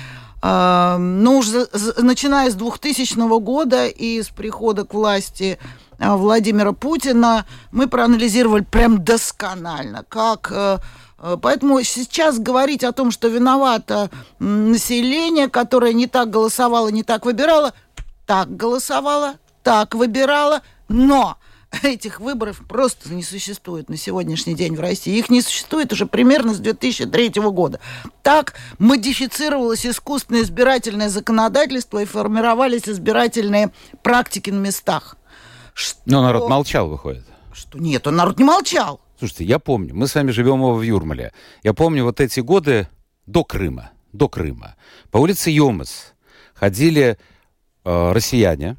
э, 0.43 0.97
ну, 0.97 1.37
уже 1.37 1.67
начиная 1.97 2.49
с 2.49 2.55
2000 2.55 3.39
года 3.39 3.87
и 3.87 4.21
с 4.21 4.27
прихода 4.29 4.83
к 4.83 4.93
власти 4.93 5.57
э, 5.99 6.15
Владимира 6.15 6.73
Путина, 6.73 7.45
мы 7.71 7.87
проанализировали 7.87 8.63
прям 8.63 9.03
досконально, 9.03 10.03
как... 10.09 10.51
э, 11.21 11.37
Поэтому 11.41 11.81
сейчас 11.83 12.39
говорить 12.39 12.83
о 12.83 12.91
том, 12.91 13.11
что 13.11 13.27
виновато 13.27 14.09
население, 14.39 15.47
которое 15.49 15.93
не 15.93 16.07
так 16.07 16.29
голосовало, 16.29 16.89
не 16.89 17.03
так 17.03 17.25
выбирало, 17.25 17.73
так 18.25 18.55
голосовало, 18.55 19.35
так 19.63 19.95
выбирало, 19.95 20.61
но 20.87 21.37
этих 21.83 22.19
выборов 22.19 22.61
просто 22.67 23.13
не 23.13 23.23
существует 23.23 23.89
на 23.89 23.97
сегодняшний 23.97 24.55
день 24.55 24.75
в 24.75 24.79
России. 24.79 25.17
Их 25.17 25.29
не 25.29 25.41
существует 25.41 25.93
уже 25.93 26.05
примерно 26.05 26.53
с 26.53 26.59
2003 26.59 27.29
года. 27.51 27.79
Так 28.23 28.55
модифицировалось 28.77 29.85
искусственное 29.85 30.41
избирательное 30.41 31.09
законодательство 31.09 31.99
и 31.99 32.05
формировались 32.05 32.87
избирательные 32.89 33.71
практики 34.03 34.49
на 34.49 34.59
местах. 34.59 35.15
Что, 35.73 35.99
Ну, 36.05 36.21
народ 36.21 36.49
молчал, 36.49 36.89
выходит. 36.89 37.23
что 37.53 37.79
нет, 37.79 38.05
он 38.07 38.17
народ 38.17 38.37
не 38.37 38.43
молчал. 38.45 38.99
Слушайте, 39.21 39.43
я 39.43 39.59
помню, 39.59 39.93
мы 39.93 40.07
с 40.07 40.15
вами 40.15 40.31
живем 40.31 40.63
в 40.73 40.81
Юрмале. 40.81 41.31
Я 41.61 41.75
помню 41.75 42.03
вот 42.05 42.19
эти 42.19 42.39
годы 42.39 42.87
до 43.27 43.43
Крыма, 43.43 43.91
до 44.13 44.27
Крыма. 44.27 44.73
По 45.11 45.19
улице 45.19 45.51
Йомас 45.51 46.13
ходили 46.55 47.19
э, 47.85 48.11
россияне, 48.13 48.77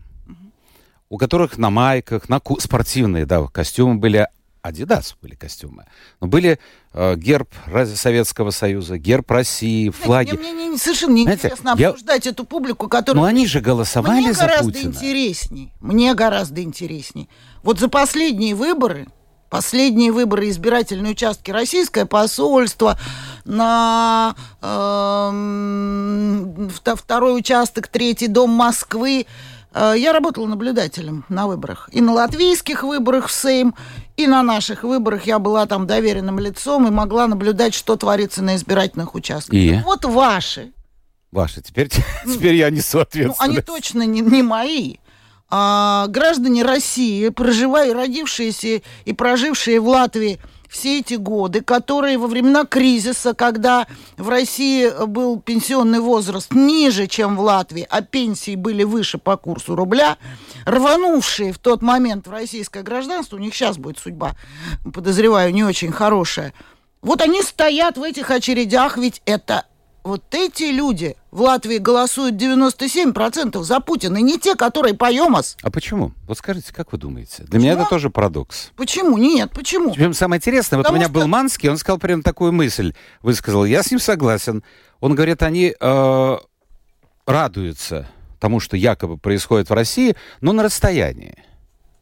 у 1.09 1.17
которых 1.17 1.59
на 1.59 1.71
майках, 1.71 2.29
на 2.29 2.41
ку- 2.41 2.59
спортивные, 2.59 3.25
да, 3.25 3.47
костюмы 3.47 4.01
были, 4.01 4.27
Адидас 4.63 5.17
были 5.23 5.37
костюмы, 5.37 5.85
но 6.21 6.27
были 6.27 6.59
э, 6.93 7.15
герб 7.15 7.49
Советского 7.95 8.51
Союза, 8.51 8.99
герб 8.99 9.31
России, 9.31 9.91
флаги. 9.91 10.33
Мне, 10.37 10.53
мне- 10.55 10.69
мне 10.71 10.77
совершенно 10.79 11.15
неинтересно 11.15 11.57
Знаете, 11.57 11.83
я- 11.83 11.91
обсуждать 11.91 12.27
эту 12.27 12.45
публику, 12.45 12.89
которая... 12.89 13.23
Но 13.23 13.29
они 13.29 13.47
же 13.47 13.61
голосовали 13.61 14.19
Мне 14.23 14.33
за 14.33 14.41
гораздо 14.47 14.73
Путина. 14.73 14.89
интересней. 14.91 15.73
Мне 15.81 16.13
гораздо 16.17 16.61
интересней. 16.65 17.29
Вот 17.63 17.79
за 17.79 17.89
последние 17.89 18.57
выборы, 18.57 19.07
последние 19.53 20.11
выборы 20.13 20.49
избирательные 20.49 21.13
участки 21.13 21.51
российское 21.51 22.07
посольство 22.07 22.99
на 23.45 24.35
вто- 24.63 25.35
второй 26.97 27.39
участок, 27.39 27.89
третий 27.89 28.29
дом 28.29 28.49
Москвы. 28.49 29.27
Э, 29.75 29.93
Я 29.95 30.15
работала 30.15 30.47
наблюдателем 30.47 31.27
на 31.29 31.47
выборах. 31.47 31.91
И 31.93 32.01
на 32.01 32.15
латвийских 32.15 32.83
выборах 32.83 33.29
в 33.29 33.33
Сейм, 33.33 33.75
и 34.17 34.27
на 34.27 34.43
наших 34.43 34.85
выборах 34.85 35.27
я 35.27 35.39
была 35.39 35.67
там 35.67 35.87
доверенным 35.87 36.39
лицом 36.39 36.87
и 36.87 36.91
могла 36.91 37.27
наблюдать, 37.27 37.75
что 37.75 37.97
творится 37.97 38.43
на 38.43 38.57
избирательных 38.57 39.15
участках. 39.15 39.55
И? 39.55 39.79
Вот 39.85 40.07
ваши 40.07 40.73
Ваши, 41.31 41.61
теперь, 41.61 41.91
теперь 42.27 42.55
я 42.55 42.71
несу 42.71 42.97
ну, 42.99 43.03
ответственность. 43.03 43.41
они 43.41 43.61
точно 43.61 44.07
не, 44.07 44.23
не 44.23 44.43
мои. 44.43 44.97
А, 45.55 46.07
граждане 46.09 46.63
России, 46.63 47.29
проживая, 47.29 47.93
родившиеся 47.93 48.81
и 49.05 49.13
прожившие 49.13 49.81
в 49.81 49.89
Латвии 49.89 50.41
все 50.67 51.01
эти 51.01 51.13
годы, 51.13 51.61
которые 51.61 52.17
во 52.17 52.27
времена 52.27 52.65
кризиса, 52.65 53.35
когда 53.35 53.87
в 54.17 54.31
России 54.31 54.91
был 55.05 55.39
пенсионный 55.39 56.01
возраст 56.01 56.55
ниже, 56.55 57.07
чем 57.07 57.37
в 57.37 57.41
Латвии, 57.41 57.87
а 57.91 58.01
пенсии 58.01 58.57
были 58.57 58.83
выше 58.83 59.19
по 59.19 59.37
курсу 59.37 59.77
рубля, 59.77 60.17
рванувшие 60.65 61.53
в 61.53 61.59
тот 61.59 61.83
момент 61.83 62.27
в 62.29 62.33
российское 62.33 62.83
гражданство, 62.83 63.37
у 63.37 63.39
них 63.39 63.55
сейчас 63.55 63.77
будет 63.77 63.99
судьба, 63.99 64.33
подозреваю, 64.95 65.53
не 65.53 65.65
очень 65.65 65.93
хорошая. 65.93 66.55
Вот 67.03 67.21
они 67.21 67.43
стоят 67.43 67.99
в 67.99 68.03
этих 68.03 68.31
очередях, 68.31 68.97
ведь 68.97 69.21
это 69.27 69.67
вот 70.05 70.23
эти 70.35 70.65
люди 70.65 71.17
в 71.31 71.43
Латвии 71.43 71.79
голосуют 71.79 72.35
97% 72.35 73.63
за 73.63 73.81
Путина, 73.81 74.19
и 74.19 74.23
не 74.23 74.39
те, 74.39 74.55
которые 74.57 74.95
по 74.95 75.11
ЕМОС. 75.11 75.57
А 75.63 75.71
почему? 75.71 76.13
Вот 76.27 76.39
скажите, 76.39 76.73
как 76.75 76.93
вы 76.93 76.99
думаете? 76.99 77.45
Для 77.45 77.59
меня 77.59 77.73
это 77.73 77.87
тоже 77.89 78.11
парадокс. 78.11 78.73
Почему? 78.77 79.17
Нет, 79.19 79.51
почему? 79.53 79.93
Причем 79.95 80.13
самое 80.15 80.39
интересное, 80.39 80.77
вот 80.79 80.83
у 80.83 80.85
Потому 80.85 80.97
меня 80.99 81.07
что- 81.07 81.15
был 81.15 81.27
Манский, 81.29 81.69
он 81.71 81.79
сказал 81.79 81.99
прям 81.99 82.23
такую 82.23 82.53
мысль, 82.53 82.95
высказал. 83.23 83.65
Я 83.65 83.83
с 83.83 83.91
ним 83.91 84.01
согласен. 84.01 84.63
Он 85.01 85.15
говорит, 85.15 85.43
они 85.43 85.75
э, 85.79 86.37
радуются 87.27 88.09
тому, 88.41 88.61
что 88.61 88.77
якобы 88.77 89.19
происходит 89.19 89.71
в 89.71 89.73
России, 89.73 90.17
но 90.41 90.53
на 90.53 90.63
расстоянии. 90.65 91.37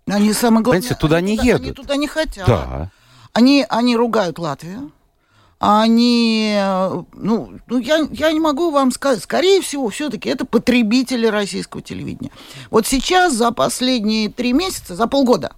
Они 0.06 0.32
самое 0.32 0.62
главное... 0.62 0.80
Понимаете, 0.82 1.00
туда 1.00 1.16
они 1.18 1.32
не 1.32 1.38
Они 1.38 1.48
едут. 1.48 1.76
туда 1.76 1.96
не 1.96 2.08
хотят. 2.08 2.46
Да. 2.46 2.90
Они, 3.32 3.64
они 3.68 3.96
ругают 3.96 4.38
Латвию. 4.38 4.90
Они, 5.62 6.54
э, 6.58 7.02
ну, 7.12 7.52
ну 7.66 7.78
я, 7.78 8.08
я 8.12 8.32
не 8.32 8.40
могу 8.40 8.70
вам 8.70 8.90
сказать, 8.90 9.22
скорее 9.22 9.60
всего, 9.60 9.90
все-таки 9.90 10.30
это 10.30 10.46
потребители 10.46 11.26
российского 11.26 11.82
телевидения. 11.82 12.30
Вот 12.70 12.86
сейчас 12.86 13.34
за 13.34 13.52
последние 13.52 14.30
три 14.30 14.54
месяца, 14.54 14.96
за 14.96 15.06
полгода, 15.06 15.52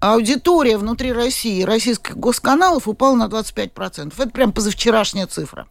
аудитория 0.00 0.76
внутри 0.76 1.12
России 1.12 1.62
российских 1.62 2.16
госканалов 2.16 2.88
упала 2.88 3.14
на 3.14 3.28
25%. 3.28 4.12
Это 4.18 4.30
прям 4.30 4.52
позавчерашняя 4.52 5.28
цифра. 5.28 5.68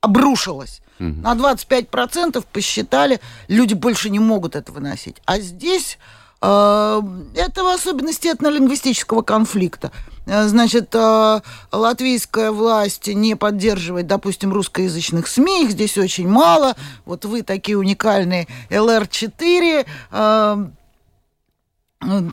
Обрушилась. 0.00 0.80
На 0.98 1.34
25% 1.34 2.44
посчитали, 2.52 3.20
люди 3.48 3.74
больше 3.74 4.10
не 4.10 4.18
могут 4.18 4.54
это 4.54 4.70
выносить. 4.70 5.16
А 5.24 5.40
здесь 5.40 5.98
Э, 6.42 7.02
это 7.34 7.64
в 7.64 7.66
особенности 7.68 8.28
этнолингвистического 8.28 9.22
конфликта. 9.22 9.92
Э, 10.26 10.46
значит, 10.48 10.94
э, 10.94 11.40
латвийская 11.72 12.50
власть 12.50 13.08
не 13.08 13.34
поддерживает, 13.34 14.06
допустим, 14.06 14.52
русскоязычных 14.52 15.26
СМИ, 15.26 15.64
их 15.64 15.70
здесь 15.72 15.98
очень 15.98 16.28
мало. 16.28 16.76
Вот 17.04 17.24
вы 17.24 17.42
такие 17.42 17.78
уникальные 17.78 18.46
ЛР-4, 18.70 19.86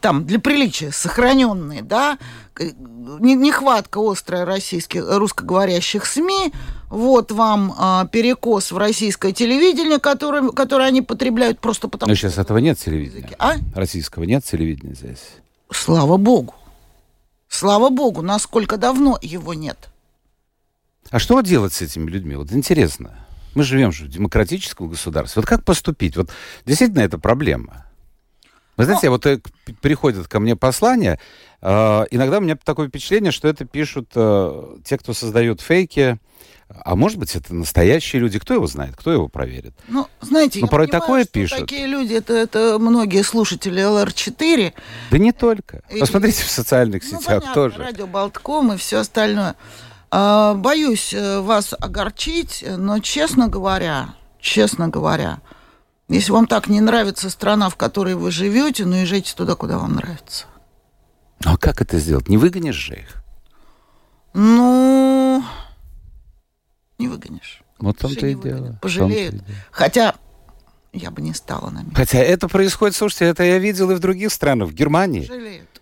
там 0.01 0.25
для 0.25 0.39
приличия 0.39 0.91
сохраненные, 0.91 1.81
да, 1.81 2.17
нехватка 2.57 3.99
острая 3.99 4.45
российских, 4.45 5.03
русскоговорящих 5.05 6.05
СМИ, 6.05 6.53
вот 6.89 7.31
вам 7.33 7.73
а, 7.77 8.05
перекос 8.05 8.71
в 8.71 8.77
российское 8.77 9.33
телевидение, 9.33 9.99
которое, 9.99 10.51
которое 10.51 10.87
они 10.87 11.01
потребляют 11.01 11.59
просто 11.59 11.89
потому, 11.89 12.09
Но 12.09 12.15
сейчас 12.15 12.37
этого 12.37 12.59
нет 12.59 12.79
телевидения. 12.79 13.35
А? 13.39 13.55
Российского 13.75 14.23
нет 14.23 14.45
телевидения 14.45 14.95
здесь. 14.95 15.19
Слава 15.69 16.15
богу. 16.15 16.55
Слава 17.57 17.89
богу, 17.89 18.21
насколько 18.21 18.77
давно 18.77 19.17
его 19.19 19.55
нет. 19.55 19.89
А 21.09 21.17
что 21.17 21.41
делать 21.41 21.73
с 21.73 21.81
этими 21.81 22.07
людьми? 22.07 22.35
Вот 22.35 22.51
интересно. 22.51 23.25
Мы 23.55 23.63
живем 23.63 23.91
же 23.91 24.05
в 24.05 24.09
демократическом 24.09 24.89
государстве. 24.89 25.41
Вот 25.41 25.49
как 25.49 25.65
поступить? 25.65 26.15
Вот 26.17 26.29
действительно 26.67 26.99
это 26.99 27.17
проблема. 27.17 27.87
Вы 28.75 28.83
знаете, 28.85 29.07
ну, 29.07 29.13
вот 29.13 29.25
э, 29.25 29.41
приходят 29.81 30.27
ко 30.27 30.39
мне 30.39 30.55
послания, 30.55 31.19
э, 31.63 32.05
иногда 32.11 32.37
у 32.37 32.41
меня 32.41 32.55
такое 32.63 32.89
впечатление, 32.89 33.31
что 33.31 33.47
это 33.47 33.65
пишут 33.65 34.11
э, 34.13 34.77
те, 34.85 34.99
кто 34.99 35.13
создают 35.13 35.59
фейки, 35.59 36.19
а 36.69 36.95
может 36.95 37.17
быть, 37.17 37.35
это 37.35 37.53
настоящие 37.53 38.21
люди, 38.21 38.39
кто 38.39 38.53
его 38.53 38.67
знает, 38.67 38.95
кто 38.95 39.11
его 39.11 39.27
проверит? 39.27 39.73
Ну, 39.87 40.07
знаете, 40.21 40.59
Но 40.59 40.65
я 40.67 40.69
порой 40.69 40.87
понимаю, 40.87 41.01
такое 41.01 41.23
что 41.23 41.31
пишут. 41.31 41.59
такие 41.59 41.87
люди, 41.87 42.13
это, 42.13 42.33
это 42.33 42.77
многие 42.79 43.23
слушатели 43.23 43.81
ЛР-4. 43.81 44.73
Да 45.11 45.17
не 45.17 45.31
только. 45.31 45.81
И- 45.89 45.99
Посмотрите 45.99 46.43
в 46.43 46.49
социальных 46.49 47.03
Ну, 47.03 47.09
сетях 47.19 47.25
понятно, 47.41 47.53
тоже. 47.53 47.77
радио 47.77 48.07
Болтком 48.07 48.73
и 48.73 48.77
все 48.77 48.97
остальное. 48.97 49.55
А, 50.11 50.53
боюсь 50.55 51.13
э, 51.13 51.39
вас 51.41 51.73
огорчить, 51.77 52.63
но, 52.77 52.99
честно 52.99 53.47
говоря, 53.49 54.15
честно 54.39 54.87
говоря, 54.89 55.39
если 56.09 56.31
вам 56.31 56.47
так 56.47 56.67
не 56.69 56.79
нравится 56.79 57.29
страна, 57.29 57.69
в 57.69 57.75
которой 57.75 58.15
вы 58.15 58.31
живете, 58.31 58.85
ну 58.85 58.95
езжайте 58.95 59.33
туда, 59.35 59.55
куда 59.55 59.77
вам 59.77 59.95
нравится. 59.95 60.45
Ну, 61.43 61.53
а 61.53 61.57
как 61.57 61.81
это 61.81 61.99
сделать? 61.99 62.29
Не 62.29 62.37
выгонишь 62.37 62.75
же 62.75 62.93
их. 62.95 63.23
Ну, 64.33 65.43
не 66.97 67.07
выгонишь. 67.07 67.61
Вот 67.79 67.97
том-то 67.97 68.15
Вообще 68.21 68.31
и 68.31 68.35
дело. 68.35 68.55
выгонят. 68.57 68.75
В 68.77 68.79
Пожалеют. 68.81 69.33
и 69.35 69.37
дело. 69.37 69.47
Хотя 69.71 70.15
я 70.93 71.11
бы 71.11 71.21
не 71.21 71.33
стала 71.33 71.69
на 71.69 71.79
месте. 71.79 71.95
Хотя 71.95 72.19
это 72.19 72.47
происходит, 72.47 72.95
слушайте, 72.95 73.25
это 73.25 73.43
я 73.43 73.59
видел 73.59 73.91
и 73.91 73.95
в 73.95 73.99
других 73.99 74.31
странах, 74.31 74.69
в 74.69 74.73
Германии. 74.73 75.21
Пожалеют. 75.21 75.81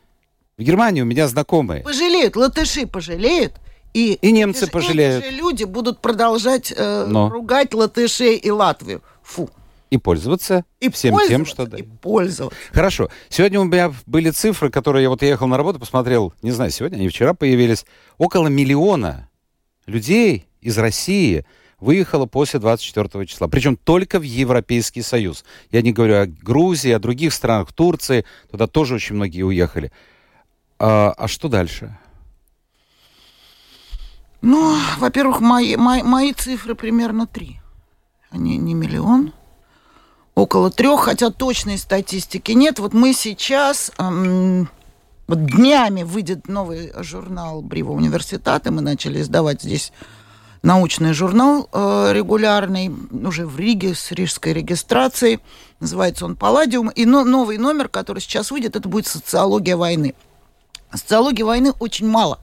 В 0.57 0.61
Германии 0.61 1.01
у 1.01 1.05
меня 1.05 1.27
знакомые. 1.27 1.83
Пожалеют, 1.83 2.35
латыши 2.35 2.85
пожалеют. 2.87 3.53
И, 3.93 4.13
И 4.21 4.31
немцы 4.33 4.65
эти 4.65 4.71
пожалеют. 4.71 5.23
Эти 5.23 5.31
же 5.33 5.37
люди 5.37 5.63
будут 5.63 6.01
продолжать 6.01 6.73
э, 6.75 7.05
Но. 7.07 7.29
ругать 7.29 7.73
латышей 7.73 8.35
и 8.35 8.51
Латвию. 8.51 9.01
Фу. 9.23 9.49
И 9.89 9.97
пользоваться 9.97 10.65
И 10.81 10.89
всем 10.89 11.11
тем, 11.11 11.45
пользоваться, 11.45 11.51
что... 11.53 11.65
да. 11.67 11.77
И 11.77 11.83
пользоваться. 11.83 12.59
Хорошо. 12.73 13.09
Сегодня 13.29 13.61
у 13.61 13.63
меня 13.63 13.93
были 14.05 14.31
цифры, 14.31 14.69
которые 14.69 15.03
я 15.03 15.09
вот 15.09 15.21
ехал 15.21 15.47
на 15.47 15.55
работу, 15.55 15.79
посмотрел, 15.79 16.33
не 16.41 16.51
знаю, 16.51 16.71
сегодня, 16.71 16.97
они 16.97 17.07
вчера 17.07 17.33
появились. 17.33 17.85
Около 18.17 18.47
миллиона 18.47 19.29
людей 19.85 20.45
из 20.65 20.77
России 20.79 21.45
выехало 21.79 22.25
после 22.25 22.59
24 22.59 23.25
числа. 23.27 23.47
Причем 23.47 23.77
только 23.77 24.19
в 24.19 24.23
Европейский 24.23 25.03
Союз. 25.03 25.45
Я 25.71 25.83
не 25.83 25.93
говорю 25.93 26.15
о 26.15 26.25
Грузии, 26.25 26.91
о 26.91 26.99
других 26.99 27.33
странах, 27.33 27.71
Турции. 27.71 28.25
Туда 28.49 28.65
тоже 28.65 28.95
очень 28.95 29.15
многие 29.15 29.43
уехали. 29.43 29.91
А, 30.79 31.13
а 31.15 31.27
что 31.27 31.49
дальше? 31.49 31.97
Ну, 34.41 34.75
во-первых, 34.97 35.39
мои, 35.39 35.75
мои, 35.75 36.01
мои 36.01 36.33
цифры 36.33 36.73
примерно 36.73 37.27
три. 37.27 37.59
Они 38.31 38.57
не 38.57 38.73
миллион. 38.73 39.33
Около 40.33 40.71
трех, 40.71 41.01
хотя 41.01 41.29
точной 41.29 41.77
статистики 41.77 42.51
нет. 42.51 42.79
Вот 42.79 42.93
мы 42.93 43.13
сейчас... 43.13 43.91
эм, 43.99 44.67
вот 45.27 45.45
днями 45.45 46.03
выйдет 46.03 46.47
новый 46.47 46.91
журнал 47.03 47.61
Брива 47.61 47.91
университета. 47.91 48.71
Мы 48.71 48.81
начали 48.81 49.21
издавать 49.21 49.61
здесь 49.63 49.91
научный 50.65 51.13
журнал 51.13 51.69
э, 51.71 52.11
регулярный, 52.11 52.91
уже 53.11 53.45
в 53.45 53.57
Риге 53.57 53.93
с 53.93 54.11
рижской 54.11 54.51
регистрацией. 54.51 55.39
Называется 55.79 56.25
он 56.25 56.35
«Палладиум». 56.35 56.89
И 56.89 57.05
но- 57.05 57.23
новый 57.23 57.57
номер, 57.57 57.87
который 57.87 58.19
сейчас 58.19 58.51
выйдет, 58.51 58.75
это 58.75 58.89
будет 58.89 59.05
«Социология 59.05 59.77
войны». 59.77 60.15
Социологии 60.91 61.43
войны 61.43 61.71
очень 61.79 62.07
мало. 62.07 62.39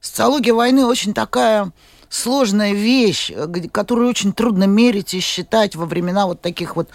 Социология 0.00 0.52
войны 0.52 0.84
очень 0.84 1.14
такая 1.14 1.72
сложная 2.10 2.72
вещь, 2.72 3.32
которую 3.72 4.08
очень 4.08 4.32
трудно 4.32 4.64
мерить 4.64 5.14
и 5.14 5.20
считать 5.20 5.74
во 5.74 5.86
времена 5.86 6.26
вот 6.26 6.40
таких 6.42 6.76
вот 6.76 6.90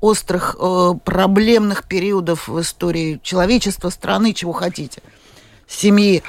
острых 0.00 0.56
э, 0.58 0.94
проблемных 1.04 1.84
периодов 1.84 2.48
в 2.48 2.60
истории 2.60 3.20
человечества, 3.22 3.90
страны, 3.90 4.34
чего 4.34 4.52
хотите, 4.52 5.00
семьи. 5.68 6.24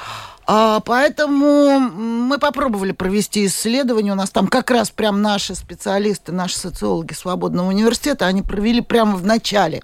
А, 0.45 0.81
поэтому 0.81 1.79
мы 1.79 2.37
попробовали 2.37 2.91
провести 2.91 3.45
исследование. 3.45 4.13
У 4.13 4.15
нас 4.15 4.29
там 4.29 4.47
как 4.47 4.71
раз 4.71 4.89
прям 4.91 5.21
наши 5.21 5.55
специалисты, 5.55 6.31
наши 6.31 6.57
социологи 6.57 7.13
Свободного 7.13 7.69
университета, 7.69 8.25
они 8.25 8.41
провели 8.41 8.81
прямо 8.81 9.15
в 9.15 9.25
начале 9.25 9.81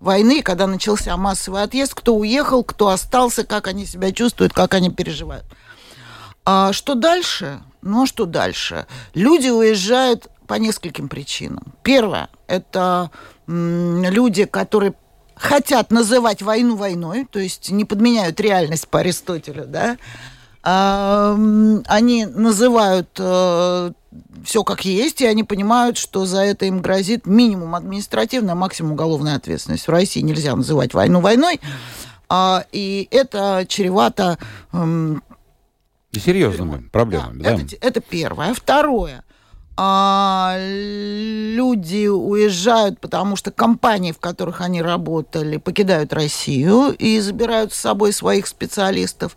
войны, 0.00 0.42
когда 0.42 0.66
начался 0.66 1.16
массовый 1.16 1.62
отъезд, 1.62 1.94
кто 1.94 2.14
уехал, 2.14 2.64
кто 2.64 2.88
остался, 2.88 3.44
как 3.44 3.68
они 3.68 3.86
себя 3.86 4.12
чувствуют, 4.12 4.52
как 4.52 4.74
они 4.74 4.90
переживают. 4.90 5.44
А 6.44 6.72
что 6.72 6.94
дальше? 6.94 7.62
Ну, 7.82 8.02
а 8.02 8.06
что 8.06 8.26
дальше? 8.26 8.86
Люди 9.14 9.48
уезжают 9.48 10.28
по 10.46 10.54
нескольким 10.54 11.08
причинам. 11.08 11.72
Первое– 11.82 12.28
это 12.48 13.10
люди, 13.46 14.44
которые 14.44 14.94
хотят 15.42 15.90
называть 15.90 16.40
войну 16.42 16.76
войной, 16.76 17.26
то 17.30 17.38
есть 17.38 17.70
не 17.70 17.84
подменяют 17.84 18.40
реальность 18.40 18.88
по 18.88 19.00
Аристотелю, 19.00 19.64
да, 19.66 19.96
А, 20.64 21.36
они 21.86 22.24
называют 22.26 23.08
все 23.14 24.64
как 24.64 24.84
есть, 24.84 25.20
и 25.20 25.26
они 25.26 25.42
понимают, 25.42 25.96
что 25.96 26.24
за 26.26 26.42
это 26.42 26.66
им 26.66 26.80
грозит 26.80 27.26
минимум 27.26 27.74
административная, 27.74 28.54
максимум 28.54 28.92
уголовная 28.92 29.36
ответственность. 29.36 29.86
В 29.88 29.90
России 29.90 30.20
нельзя 30.20 30.54
называть 30.54 30.94
войну 30.94 31.20
войной, 31.20 31.60
а, 32.28 32.64
и 32.70 33.08
это 33.10 33.64
чревато 33.68 34.38
серьезными 36.14 36.88
проблемами, 36.92 37.42
да? 37.42 37.54
это, 37.54 37.68
те- 37.68 37.76
это 37.76 38.00
первое. 38.00 38.54
Второе. 38.54 39.24
А, 39.76 40.56
люди 40.58 42.06
уезжают, 42.06 43.00
потому 43.00 43.36
что 43.36 43.50
компании, 43.50 44.12
в 44.12 44.18
которых 44.18 44.60
они 44.60 44.82
работали, 44.82 45.56
покидают 45.56 46.12
Россию 46.12 46.94
и 46.98 47.18
забирают 47.20 47.72
с 47.72 47.78
собой 47.78 48.12
своих 48.12 48.46
специалистов. 48.46 49.36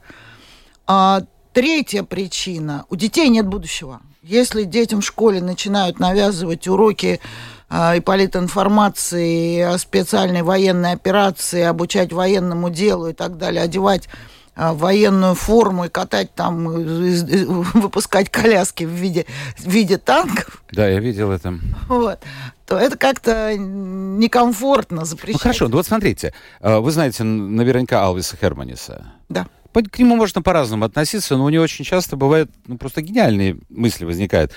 А, 0.87 1.21
третья 1.53 2.03
причина. 2.03 2.85
У 2.89 2.95
детей 2.95 3.29
нет 3.29 3.47
будущего. 3.47 4.01
Если 4.21 4.63
детям 4.63 5.01
в 5.01 5.05
школе 5.05 5.41
начинают 5.41 5.99
навязывать 5.99 6.67
уроки 6.67 7.21
а, 7.69 7.95
и 7.95 8.01
политинформации, 8.01 9.61
о 9.61 9.77
специальной 9.77 10.41
военной 10.41 10.91
операции, 10.91 11.61
обучать 11.61 12.11
военному 12.11 12.69
делу 12.69 13.07
и 13.07 13.13
так 13.13 13.37
далее, 13.37 13.63
одевать 13.63 14.09
военную 14.55 15.35
форму 15.35 15.85
и 15.85 15.89
катать 15.89 16.33
там, 16.33 16.69
э, 16.69 17.45
выпускать 17.73 18.29
коляски 18.29 18.83
в 18.85 18.89
виде, 18.89 19.25
в 19.57 19.67
виде 19.67 19.97
танков, 19.97 20.63
Да, 20.71 20.87
я 20.87 20.99
видел 20.99 21.31
это. 21.31 21.59
вот, 21.87 22.19
то 22.65 22.77
это 22.77 22.97
как-то 22.97 23.55
некомфортно 23.57 25.01
Ну 25.01 25.05
запрещать. 25.05 25.41
хорошо, 25.41 25.67
ну 25.67 25.77
вот 25.77 25.85
смотрите, 25.85 26.33
э, 26.61 26.77
вы 26.79 26.91
знаете 26.91 27.23
наверняка 27.23 28.03
Алвиса 28.03 28.37
Херманиса. 28.37 29.05
Да. 29.29 29.47
К 29.73 29.99
нему 29.99 30.15
можно 30.15 30.41
по-разному 30.41 30.85
относиться, 30.85 31.35
но 31.35 31.43
у 31.43 31.49
него 31.49 31.63
очень 31.63 31.83
часто 31.83 32.15
бывают 32.15 32.49
ну, 32.65 32.77
просто 32.77 33.01
гениальные 33.01 33.57
мысли 33.69 34.05
возникают. 34.05 34.51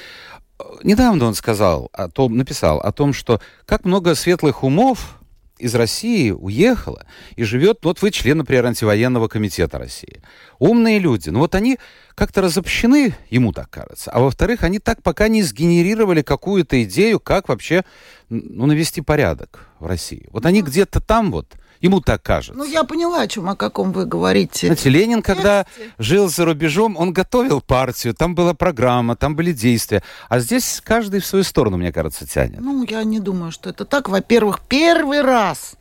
Э, 0.61 0.63
Недавно 0.85 1.25
он 1.27 1.35
сказал 1.35 1.91
о 1.93 2.09
том, 2.09 2.37
написал 2.37 2.79
о 2.79 2.93
том, 2.93 3.13
что 3.13 3.41
как 3.67 3.85
много 3.85 4.15
светлых 4.15 4.63
умов 4.63 5.19
из 5.59 5.75
России 5.75 6.31
уехало 6.31 7.07
и 7.37 7.45
живет, 7.45 7.79
вот 7.83 8.03
вы 8.03 8.11
член, 8.11 8.39
например, 8.39 8.67
антивоенного 8.67 9.29
комитета 9.29 9.79
России. 9.79 10.23
Умные 10.59 10.99
люди. 10.99 11.31
Ну 11.31 11.41
вот 11.41 11.55
они 11.55 11.79
как-то 12.15 12.43
разобщены, 12.43 13.15
ему 13.31 13.53
так 13.53 13.71
кажется. 13.71 14.11
А 14.11 14.21
во-вторых, 14.21 14.63
они 14.65 14.79
так 14.79 15.03
пока 15.03 15.29
не 15.29 15.43
сгенерировали 15.43 16.23
какую-то 16.23 16.83
идею, 16.85 17.21
как 17.21 17.49
вообще 17.49 17.85
ну, 18.29 18.67
навести 18.67 19.01
порядок 19.01 19.69
в 19.79 19.87
России. 19.87 20.29
Вот 20.31 20.47
они 20.47 20.63
где-то 20.63 21.01
там 21.01 21.31
вот, 21.31 21.57
ему 21.81 22.01
так 22.01 22.23
кажется. 22.23 22.55
Ну, 22.57 22.65
я 22.65 22.85
поняла, 22.85 23.23
о 23.23 23.29
чем, 23.29 23.49
о 23.49 23.57
каком 23.57 23.93
вы 23.93 24.05
говорите. 24.07 24.67
Знаете, 24.69 24.89
Ленин, 24.91 25.23
когда 25.23 25.67
жил 25.99 26.29
за 26.29 26.45
рубежом, 26.45 26.97
он 26.97 27.13
готовил 27.13 27.61
партию, 27.61 28.15
там 28.15 28.35
была 28.35 28.55
программа, 28.55 29.17
там 29.17 29.37
были 29.37 29.53
действия. 29.53 30.03
А 30.29 30.41
здесь 30.41 30.81
каждый 30.85 31.21
в 31.21 31.27
свою 31.27 31.45
сторону, 31.45 31.77
мне 31.77 31.93
кажется, 31.93 32.27
тянет. 32.27 32.61
Ну, 32.61 32.85
я 32.89 33.05
не 33.05 33.21
думаю, 33.21 33.53
что 33.53 33.71
это 33.71 33.85
так. 33.85 34.09
Во-первых, 34.09 34.61
первый 34.69 35.23
раз 35.23 35.75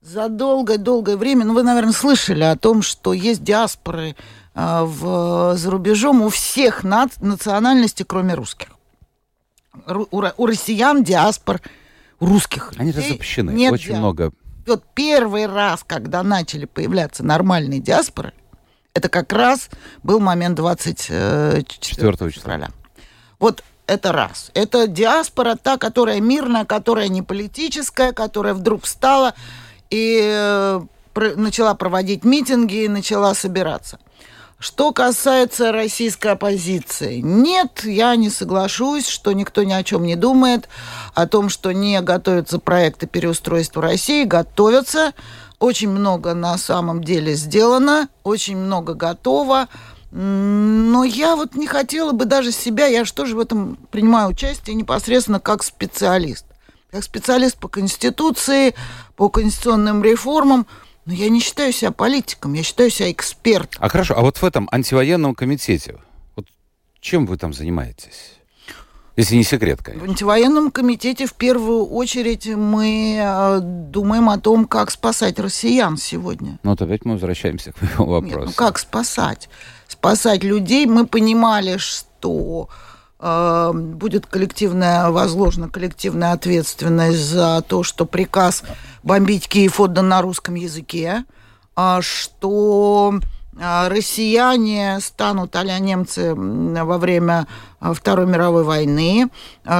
За 0.00 0.28
долгое-долгое 0.28 1.16
время, 1.16 1.44
ну, 1.44 1.54
вы, 1.54 1.62
наверное, 1.62 1.92
слышали 1.92 2.44
о 2.44 2.56
том, 2.56 2.82
что 2.82 3.12
есть 3.12 3.42
диаспоры 3.42 4.14
э, 4.54 4.82
в, 4.84 5.54
за 5.56 5.70
рубежом 5.70 6.22
у 6.22 6.28
всех 6.28 6.84
наци- 6.84 7.18
национальностей, 7.20 8.04
кроме 8.06 8.34
русских. 8.34 8.68
Ру- 9.86 10.08
у, 10.10 10.22
у 10.42 10.46
россиян 10.46 11.02
диаспор, 11.04 11.60
русских 12.20 12.72
Они 12.76 12.90
разобщены. 12.92 13.50
нет 13.52 13.72
Очень 13.72 13.86
диаспор. 13.88 14.00
много. 14.00 14.32
Вот 14.68 14.84
первый 14.94 15.46
раз, 15.46 15.82
когда 15.86 16.22
начали 16.22 16.66
появляться 16.66 17.24
нормальные 17.24 17.80
диаспоры, 17.80 18.32
это 18.94 19.08
как 19.08 19.32
раз 19.32 19.70
был 20.02 20.20
момент 20.20 20.56
24 20.56 21.64
Четвертого 21.80 22.30
числа. 22.30 22.42
февраля. 22.42 22.70
Вот 23.38 23.62
это 23.86 24.12
раз. 24.12 24.50
Это 24.54 24.86
диаспора, 24.86 25.56
та, 25.56 25.78
которая 25.78 26.20
мирная, 26.20 26.64
которая 26.64 27.08
не 27.08 27.22
политическая, 27.22 28.12
которая 28.12 28.54
вдруг 28.54 28.84
встала 28.84 29.34
и 29.90 30.20
э, 30.22 30.80
начала 31.36 31.74
проводить 31.74 32.24
митинги 32.24 32.84
и 32.84 32.88
начала 32.88 33.34
собираться. 33.34 33.98
Что 34.58 34.92
касается 34.92 35.70
российской 35.70 36.32
оппозиции, 36.32 37.20
нет, 37.20 37.84
я 37.84 38.16
не 38.16 38.28
соглашусь, 38.28 39.06
что 39.06 39.32
никто 39.32 39.62
ни 39.62 39.72
о 39.72 39.84
чем 39.84 40.02
не 40.02 40.16
думает, 40.16 40.68
о 41.14 41.28
том, 41.28 41.48
что 41.48 41.70
не 41.70 42.00
готовятся 42.00 42.58
проекты 42.58 43.06
переустройства 43.06 43.82
России, 43.82 44.24
готовятся. 44.24 45.14
Очень 45.60 45.90
много 45.90 46.34
на 46.34 46.58
самом 46.58 47.04
деле 47.04 47.34
сделано, 47.34 48.08
очень 48.24 48.56
много 48.56 48.94
готово. 48.94 49.68
Но 50.10 51.04
я 51.04 51.36
вот 51.36 51.54
не 51.54 51.68
хотела 51.68 52.10
бы 52.10 52.24
даже 52.24 52.50
себя, 52.50 52.86
я 52.86 53.04
же 53.04 53.12
тоже 53.12 53.36
в 53.36 53.40
этом 53.40 53.76
принимаю 53.92 54.30
участие 54.30 54.74
непосредственно 54.74 55.38
как 55.38 55.62
специалист. 55.62 56.44
Как 56.90 57.04
специалист 57.04 57.56
по 57.56 57.68
Конституции, 57.68 58.74
по 59.14 59.28
конституционным 59.28 60.02
реформам, 60.02 60.66
но 61.08 61.14
я 61.14 61.30
не 61.30 61.40
считаю 61.40 61.72
себя 61.72 61.90
политиком, 61.90 62.52
я 62.52 62.62
считаю 62.62 62.90
себя 62.90 63.10
экспертом. 63.10 63.82
А 63.82 63.88
хорошо, 63.88 64.14
а 64.14 64.20
вот 64.20 64.36
в 64.36 64.44
этом 64.44 64.68
антивоенном 64.70 65.34
комитете, 65.34 65.96
вот 66.36 66.44
чем 67.00 67.24
вы 67.24 67.38
там 67.38 67.54
занимаетесь? 67.54 68.34
Если 69.16 69.34
не 69.34 69.42
секрет, 69.42 69.80
В 69.80 69.84
конечно. 69.84 70.06
антивоенном 70.06 70.70
комитете 70.70 71.24
в 71.24 71.32
первую 71.32 71.86
очередь 71.86 72.46
мы 72.46 73.16
э, 73.18 73.60
думаем 73.62 74.28
о 74.28 74.38
том, 74.38 74.66
как 74.66 74.90
спасать 74.90 75.38
россиян 75.38 75.96
сегодня. 75.96 76.58
Ну, 76.62 76.70
вот 76.72 76.82
опять 76.82 77.06
мы 77.06 77.14
возвращаемся 77.14 77.72
к 77.72 77.80
моему 77.80 78.20
Нет, 78.20 78.24
вопросу. 78.24 78.46
ну 78.48 78.52
как 78.52 78.78
спасать? 78.78 79.48
Спасать 79.88 80.44
людей. 80.44 80.84
Мы 80.84 81.06
понимали, 81.06 81.78
что 81.78 82.68
будет 83.20 84.26
коллективная, 84.26 85.10
возложена 85.10 85.68
коллективная 85.68 86.32
ответственность 86.32 87.18
за 87.18 87.62
то, 87.66 87.82
что 87.82 88.06
приказ 88.06 88.62
бомбить 89.02 89.48
Киев 89.48 89.80
отдан 89.80 90.08
на 90.08 90.22
русском 90.22 90.54
языке, 90.54 91.24
а 91.74 92.00
что 92.00 93.20
а, 93.60 93.88
россияне 93.88 94.98
станут 95.00 95.56
а 95.56 95.78
немцы 95.78 96.32
во 96.34 96.98
время 96.98 97.48
а, 97.80 97.92
Второй 97.92 98.26
мировой 98.26 98.62
войны, 98.62 99.28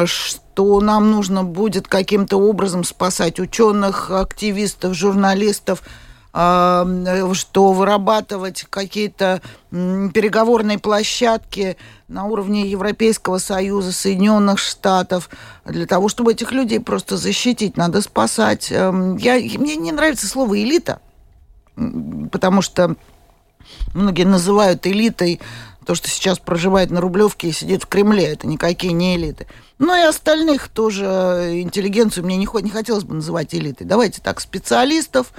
что 0.05 0.81
нам 0.81 1.11
нужно 1.13 1.45
будет 1.45 1.87
каким-то 1.87 2.39
образом 2.39 2.83
спасать 2.83 3.39
ученых, 3.39 4.11
активистов, 4.11 4.95
журналистов, 4.95 5.83
что 6.33 7.73
вырабатывать 7.73 8.67
какие-то 8.69 9.41
переговорные 9.71 10.79
площадки 10.79 11.77
на 12.07 12.27
уровне 12.27 12.69
Европейского 12.69 13.39
Союза, 13.39 13.93
Соединенных 13.93 14.59
Штатов, 14.59 15.31
для 15.65 15.87
того, 15.87 16.09
чтобы 16.09 16.33
этих 16.33 16.53
людей 16.53 16.81
просто 16.81 17.17
защитить, 17.17 17.77
надо 17.77 18.03
спасать. 18.03 18.71
Эм, 18.71 19.17
Я, 19.17 19.35
мне 19.35 19.77
не 19.77 19.93
нравится 19.93 20.27
слово 20.27 20.63
элита, 20.63 21.01
потому 22.31 22.63
что 22.63 22.97
многие 23.95 24.25
называют 24.25 24.87
элитой 24.87 25.41
то, 25.89 25.95
что 25.95 26.11
сейчас 26.11 26.39
проживает 26.39 26.91
на 26.91 27.01
Рублевке 27.01 27.49
и 27.49 27.53
сидит 27.53 27.85
в 27.85 27.87
Кремле. 27.87 28.27
Это 28.27 28.47
никакие 28.47 28.93
не 28.93 29.17
элиты. 29.17 29.47
Ну 29.79 29.97
и 29.97 30.07
остальных 30.07 30.69
тоже 30.69 31.63
интеллигенцию 31.63 32.27
мне 32.27 32.37
не, 32.37 32.47
не 32.63 32.71
хотелось 32.71 33.05
бы 33.05 33.15
называть 33.15 33.55
элитой. 33.55 33.87
Давайте 33.87 34.21
так, 34.21 34.41
специалистов, 34.41 35.33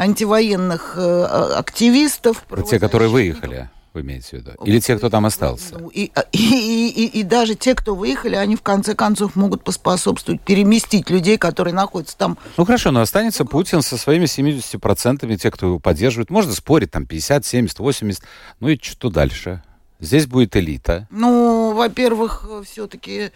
антивоенных 0.00 0.94
э, 0.96 1.00
а- 1.00 1.58
активистов. 1.58 2.44
Те, 2.68 2.78
которые 2.78 3.08
выехали, 3.10 3.68
вы 3.92 4.00
имеете 4.00 4.28
в 4.28 4.32
виду? 4.34 4.52
Или 4.64 4.80
те, 4.80 4.96
кто 4.96 5.10
там 5.10 5.26
остался? 5.26 5.78
Ну, 5.78 5.88
И, 5.88 6.10
и, 6.32 6.38
и, 6.38 6.88
и- 7.04 7.20
и 7.20 7.22
даже 7.22 7.54
те, 7.54 7.74
кто 7.74 7.94
выехали, 7.94 8.34
они 8.36 8.56
в 8.56 8.62
конце 8.62 8.94
концов 8.94 9.36
могут 9.36 9.62
поспособствовать 9.64 10.40
переместить 10.40 11.10
людей, 11.10 11.36
которые 11.38 11.74
находятся 11.74 12.16
там. 12.16 12.38
Ну 12.56 12.64
хорошо, 12.64 12.90
но 12.92 13.00
останется 13.00 13.44
Путин 13.44 13.82
со 13.82 13.96
своими 13.98 14.24
70%, 14.24 15.36
те, 15.36 15.50
кто 15.50 15.66
его 15.66 15.78
поддерживает. 15.78 16.30
Можно 16.30 16.52
спорить, 16.52 16.90
там 16.90 17.06
50, 17.06 17.44
70, 17.44 17.78
80. 17.78 18.22
Ну 18.60 18.68
и 18.68 18.78
что 18.80 19.10
дальше? 19.10 19.62
Здесь 19.98 20.26
будет 20.26 20.56
элита. 20.56 21.06
Ну, 21.10 21.74
во-первых, 21.74 22.48
все-таки 22.64 23.32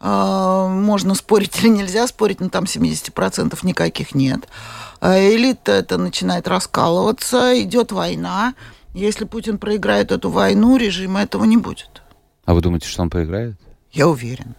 можно 0.00 1.14
спорить 1.14 1.58
или 1.60 1.68
нельзя 1.68 2.06
спорить, 2.06 2.40
но 2.40 2.48
там 2.48 2.64
70% 2.64 3.58
никаких 3.62 4.14
нет. 4.14 4.48
А 5.00 5.18
элита 5.18 5.72
это 5.72 5.98
начинает 5.98 6.46
раскалываться, 6.46 7.60
идет 7.60 7.92
война. 7.92 8.54
Если 8.94 9.24
Путин 9.24 9.58
проиграет 9.58 10.12
эту 10.12 10.30
войну, 10.30 10.76
режима 10.76 11.22
этого 11.22 11.44
не 11.44 11.56
будет. 11.56 12.02
А 12.44 12.54
вы 12.54 12.60
думаете, 12.60 12.88
что 12.88 13.02
он 13.02 13.10
проиграет? 13.10 13.56
Я 13.92 14.08
уверен. 14.08 14.54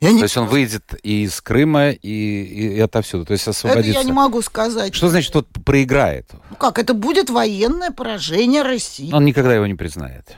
Я 0.00 0.12
не, 0.12 0.18
То 0.18 0.24
есть 0.24 0.36
он 0.36 0.46
выйдет 0.46 0.94
и 1.02 1.24
из 1.24 1.40
Крыма, 1.40 1.90
и, 1.90 1.98
и, 2.02 2.76
и 2.76 2.80
отовсюду, 2.80 3.24
то 3.24 3.32
есть 3.32 3.44
это 3.44 3.52
освободится. 3.52 3.98
я 3.98 4.04
не 4.04 4.12
могу 4.12 4.42
сказать. 4.42 4.94
Что 4.94 5.08
значит 5.08 5.34
вот 5.34 5.48
проиграет? 5.64 6.28
Ну 6.50 6.56
как, 6.56 6.78
это 6.78 6.92
будет 6.92 7.30
военное 7.30 7.90
поражение 7.90 8.62
России. 8.62 9.10
Он 9.12 9.24
никогда 9.24 9.54
его 9.54 9.66
не 9.66 9.74
признает. 9.74 10.36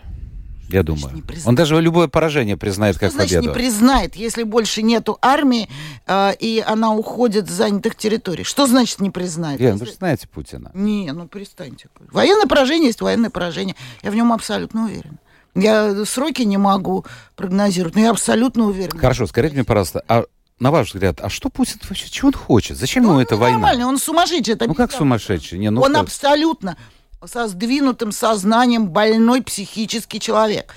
Я 0.69 0.83
думаю. 0.83 1.23
Он 1.47 1.55
даже 1.55 1.81
любое 1.81 2.09
поражение 2.09 2.57
признает 2.57 2.97
Что 2.97 3.07
как 3.07 3.13
значит 3.13 3.37
победу. 3.39 3.49
не 3.49 3.55
признает, 3.55 4.17
если 4.17 4.43
больше 4.43 4.83
нету 4.83 5.19
армии, 5.23 5.69
э, 6.07 6.35
и 6.39 6.63
она 6.67 6.95
уходит 6.95 7.49
с 7.49 7.53
занятых 7.53 7.97
территорий? 7.97 8.45
Что 8.45 8.67
значит 8.67 9.01
не 9.01 9.11
признает? 9.11 9.61
Лен, 9.61 9.73
Если- 9.73 9.81
вы 9.85 9.91
же 9.91 9.97
знаете 9.97 10.29
Путина. 10.29 10.71
Не, 10.75 11.11
ну 11.13 11.27
перестаньте. 11.27 11.89
Военное 12.13 12.47
поражение 12.47 12.89
есть 12.89 13.01
военное 13.01 13.31
поражение. 13.31 13.77
Я 14.03 14.11
в 14.11 14.15
нем 14.15 14.33
абсолютно 14.33 14.85
уверен. 14.85 15.19
Я 15.55 16.05
сроки 16.05 16.43
не 16.43 16.59
могу 16.59 17.05
прогнозировать, 17.35 17.95
но 17.95 18.03
я 18.03 18.11
абсолютно 18.11 18.67
уверен. 18.67 18.97
Хорошо, 18.99 19.27
скажите 19.27 19.55
мне, 19.55 19.65
пожалуйста, 19.65 20.03
а 20.07 20.25
на 20.61 20.71
ваш 20.71 20.93
взгляд, 20.93 21.21
а 21.23 21.29
что 21.31 21.49
Путин 21.51 21.79
вообще, 21.89 22.09
чего 22.11 22.29
он 22.29 22.35
хочет? 22.35 22.77
Зачем 22.77 23.05
ему 23.05 23.15
Он 23.15 23.21
эта 23.21 23.37
война? 23.37 23.59
нормальный, 23.59 23.85
он 23.85 23.99
сумасшедший. 23.99 24.55
это 24.55 24.67
Ну 24.67 24.75
как 24.75 24.93
сумасшедший? 24.93 25.59
Не, 25.59 25.71
ну 25.71 25.81
он 25.81 25.93
как? 25.95 26.03
абсолютно 26.03 26.77
со 27.27 27.49
сдвинутым 27.49 28.13
сознанием 28.13 28.89
больной 28.89 29.43
психический 29.43 30.21
человек. 30.21 30.75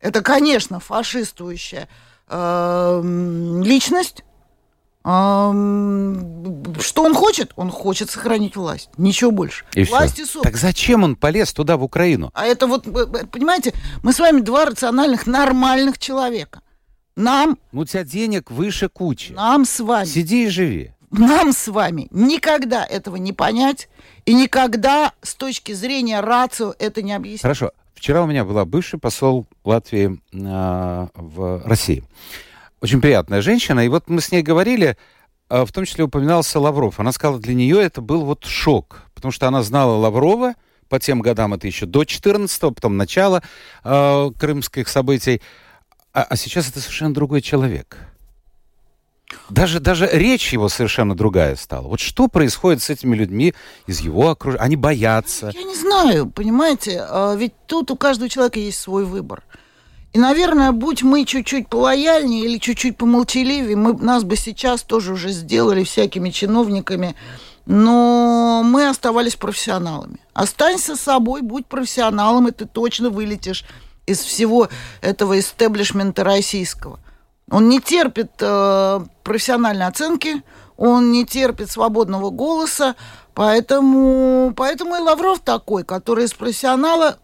Это, 0.00 0.22
конечно, 0.22 0.80
фашистующая 0.80 1.88
эм, 2.28 3.62
личность. 3.62 4.24
Эм, 5.04 6.74
Что 6.80 7.02
он 7.04 7.14
хочет? 7.14 7.52
Он 7.56 7.70
хочет 7.70 8.10
сохранить 8.10 8.56
власть. 8.56 8.90
Ничего 8.96 9.30
больше. 9.30 9.64
И 9.74 9.84
власть 9.84 10.18
и 10.18 10.22
собственность. 10.24 10.44
Так 10.44 10.56
зачем 10.56 11.04
он 11.04 11.16
полез 11.16 11.52
туда, 11.52 11.76
в 11.76 11.82
Украину? 11.84 12.30
А 12.34 12.46
это 12.46 12.66
вот, 12.66 12.86
э, 12.86 12.90
э, 12.90 13.26
понимаете, 13.26 13.74
мы 14.02 14.12
с 14.12 14.18
вами 14.20 14.40
два 14.40 14.66
рациональных, 14.66 15.26
нормальных 15.26 15.98
человека. 15.98 16.60
Нам, 17.16 17.58
Ну, 17.72 17.80
у 17.80 17.84
тебя 17.84 18.04
денег 18.04 18.50
выше 18.50 18.88
кучи. 18.88 19.32
нам 19.32 19.64
с 19.64 19.80
вами, 19.80 20.06
Сиди 20.06 20.44
и 20.46 20.48
живи. 20.48 20.92
Нам 21.10 21.52
с 21.52 21.68
вами 21.68 22.08
никогда 22.10 22.84
этого 22.84 23.16
не 23.16 23.32
понять 23.32 23.88
и 24.26 24.34
никогда 24.34 25.12
с 25.22 25.34
точки 25.34 25.72
зрения 25.72 26.20
рацио 26.20 26.74
это 26.78 27.02
не 27.02 27.12
объяснить. 27.12 27.42
Хорошо. 27.42 27.72
Вчера 27.94 28.22
у 28.22 28.26
меня 28.26 28.44
была 28.44 28.64
бывший 28.64 28.98
посол 28.98 29.46
Латвии 29.64 30.20
а, 30.34 31.08
в 31.14 31.62
России. 31.66 32.02
Очень 32.80 33.02
приятная 33.02 33.42
женщина. 33.42 33.84
И 33.84 33.88
вот 33.88 34.08
мы 34.08 34.22
с 34.22 34.32
ней 34.32 34.40
говорили, 34.40 34.96
а, 35.50 35.66
в 35.66 35.72
том 35.72 35.84
числе 35.84 36.04
упоминался 36.04 36.58
Лавров. 36.58 36.98
Она 36.98 37.12
сказала, 37.12 37.38
для 37.38 37.54
нее 37.54 37.82
это 37.82 38.00
был 38.00 38.24
вот 38.24 38.44
шок. 38.44 39.02
Потому 39.14 39.32
что 39.32 39.48
она 39.48 39.62
знала 39.62 39.96
Лаврова 39.96 40.54
по 40.88 40.98
тем 40.98 41.20
годам, 41.20 41.54
это 41.54 41.66
еще 41.66 41.86
до 41.86 42.02
14-го, 42.02 42.70
потом 42.70 42.96
начало 42.96 43.42
а, 43.84 44.30
крымских 44.30 44.88
событий. 44.88 45.42
А, 46.14 46.22
а 46.22 46.36
сейчас 46.36 46.70
это 46.70 46.80
совершенно 46.80 47.12
другой 47.12 47.42
человек. 47.42 47.98
Даже, 49.48 49.80
даже 49.80 50.08
речь 50.10 50.52
его 50.52 50.68
совершенно 50.68 51.16
другая 51.16 51.56
стала. 51.56 51.86
Вот 51.88 52.00
что 52.00 52.28
происходит 52.28 52.82
с 52.82 52.90
этими 52.90 53.16
людьми 53.16 53.54
из 53.86 54.00
его 54.00 54.30
окружения? 54.30 54.62
Они 54.62 54.76
боятся. 54.76 55.50
Я 55.54 55.62
не 55.62 55.74
знаю, 55.74 56.30
понимаете, 56.30 57.04
а, 57.08 57.34
ведь 57.34 57.52
тут 57.66 57.90
у 57.90 57.96
каждого 57.96 58.28
человека 58.28 58.58
есть 58.58 58.80
свой 58.80 59.04
выбор. 59.04 59.42
И, 60.12 60.18
наверное, 60.18 60.72
будь 60.72 61.02
мы 61.02 61.24
чуть-чуть 61.24 61.68
полояльнее 61.68 62.44
или 62.44 62.58
чуть-чуть 62.58 62.96
помолчаливее, 62.96 63.76
мы, 63.76 63.94
нас 63.94 64.24
бы 64.24 64.36
сейчас 64.36 64.82
тоже 64.82 65.12
уже 65.12 65.30
сделали 65.30 65.84
всякими 65.84 66.30
чиновниками, 66.30 67.14
но 67.66 68.62
мы 68.64 68.88
оставались 68.88 69.36
профессионалами. 69.36 70.18
Останься 70.34 70.96
собой, 70.96 71.42
будь 71.42 71.66
профессионалом, 71.66 72.48
и 72.48 72.50
ты 72.50 72.66
точно 72.66 73.10
вылетишь 73.10 73.64
из 74.06 74.18
всего 74.18 74.68
этого 75.00 75.38
истеблишмента 75.38 76.24
российского. 76.24 76.98
Он 77.50 77.68
не 77.68 77.80
терпит 77.80 78.30
э, 78.40 79.00
профессиональной 79.24 79.86
оценки, 79.86 80.42
он 80.76 81.12
не 81.12 81.26
терпит 81.26 81.70
свободного 81.70 82.30
голоса, 82.30 82.94
поэтому, 83.34 84.52
поэтому 84.56 84.96
и 84.96 85.00
Лавров 85.00 85.40
такой, 85.40 85.84
который 85.84 86.24
из 86.24 86.32
профессионала 86.32 87.18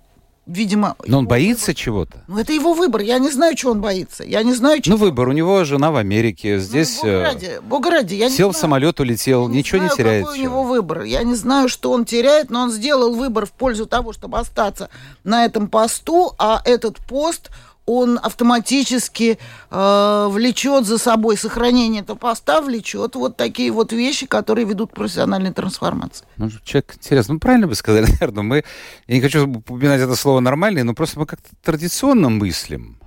видимо... 0.46 0.96
Но 1.06 1.18
он 1.18 1.26
боится 1.26 1.66
выбор. 1.66 1.74
чего-то. 1.74 2.24
Ну, 2.28 2.38
это 2.38 2.52
его 2.52 2.72
выбор. 2.72 3.00
Я 3.02 3.18
не 3.18 3.30
знаю, 3.30 3.54
чего 3.56 3.72
он 3.72 3.80
боится. 3.80 4.24
Я 4.24 4.42
не 4.42 4.54
знаю, 4.54 4.80
чего... 4.80 4.96
Ну, 4.96 5.04
выбор. 5.04 5.28
У 5.28 5.32
него 5.32 5.64
жена 5.64 5.90
в 5.90 5.96
Америке. 5.96 6.54
Ну, 6.54 6.60
Здесь... 6.60 7.00
Ну, 7.02 7.08
бога 7.08 7.22
ради, 7.22 7.60
бога 7.62 7.90
ради. 7.90 8.14
Я 8.14 8.30
сел 8.30 8.48
не 8.48 8.54
в 8.54 8.56
самолет, 8.56 9.00
улетел. 9.00 9.48
я 9.48 9.54
ничего 9.54 9.78
не, 9.78 9.88
не 9.88 9.94
теряет. 9.94 10.24
Какой 10.24 10.38
у 10.38 10.42
него 10.42 10.62
выбор. 10.62 11.02
Я 11.02 11.22
не 11.24 11.34
знаю, 11.34 11.68
что 11.68 11.92
он 11.92 12.04
теряет, 12.04 12.50
но 12.50 12.62
он 12.62 12.70
сделал 12.70 13.14
выбор 13.14 13.46
в 13.46 13.52
пользу 13.52 13.86
того, 13.86 14.12
чтобы 14.12 14.38
остаться 14.38 14.88
на 15.24 15.44
этом 15.44 15.68
посту, 15.68 16.32
а 16.38 16.62
этот 16.64 16.98
пост 16.98 17.50
он 17.86 18.18
автоматически 18.20 19.38
э, 19.70 20.26
влечет 20.28 20.84
за 20.86 20.98
собой 20.98 21.36
сохранение 21.36 22.02
этого 22.02 22.16
поста, 22.16 22.60
влечет 22.60 23.14
вот 23.14 23.36
такие 23.36 23.70
вот 23.70 23.92
вещи, 23.92 24.26
которые 24.26 24.66
ведут 24.66 24.90
к 24.90 24.94
профессиональной 24.94 25.52
трансформации. 25.52 26.26
Ну, 26.36 26.50
человек 26.64 26.94
интересно. 26.96 27.34
Ну, 27.34 27.40
правильно 27.40 27.68
вы 27.68 27.76
сказали, 27.76 28.06
наверное. 28.10 28.42
Мы, 28.42 28.64
я 29.06 29.14
не 29.14 29.20
хочу 29.20 29.46
упоминать 29.46 30.00
это 30.00 30.16
слово 30.16 30.40
нормальный, 30.40 30.82
но 30.82 30.94
просто 30.94 31.20
мы 31.20 31.26
как-то 31.26 31.48
традиционно 31.62 32.28
мыслим. 32.28 32.98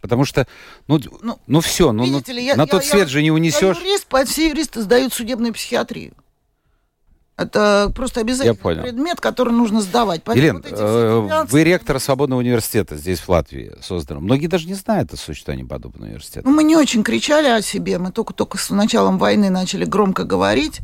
Потому 0.00 0.24
что, 0.24 0.46
ну, 0.86 1.00
ну, 1.22 1.38
ну 1.46 1.60
все, 1.60 1.90
ну, 1.90 2.06
ну 2.06 2.22
ли, 2.26 2.44
я, 2.44 2.54
на 2.54 2.62
я, 2.62 2.66
тот 2.66 2.84
я, 2.84 2.90
свет 2.90 3.02
я, 3.04 3.08
же 3.08 3.22
не 3.22 3.30
унесешь. 3.30 3.76
Я 3.78 3.82
юрист, 3.82 4.06
все 4.28 4.48
юристы 4.48 4.82
сдают 4.82 5.12
судебную 5.12 5.52
психиатрию. 5.52 6.12
Это 7.36 7.92
просто 7.94 8.20
обязательный 8.20 8.82
предмет, 8.82 9.20
который 9.20 9.52
нужно 9.52 9.82
сдавать. 9.82 10.22
Елена, 10.34 10.62
вот 10.62 10.72
э, 10.72 11.44
вы 11.48 11.64
ректор 11.64 12.00
свободного 12.00 12.40
университета 12.40 12.96
здесь, 12.96 13.20
в 13.20 13.28
Латвии, 13.28 13.72
созданном. 13.82 14.24
Многие 14.24 14.46
даже 14.46 14.66
не 14.66 14.74
знают 14.74 15.12
о 15.12 15.16
существовании 15.18 15.64
подобного 15.64 16.06
университета. 16.06 16.48
Ну, 16.48 16.54
мы 16.54 16.64
не 16.64 16.76
очень 16.76 17.02
кричали 17.02 17.48
о 17.48 17.60
себе. 17.60 17.98
Мы 17.98 18.10
только-только 18.10 18.56
с 18.56 18.70
началом 18.70 19.18
войны 19.18 19.50
начали 19.50 19.84
громко 19.84 20.24
говорить. 20.24 20.80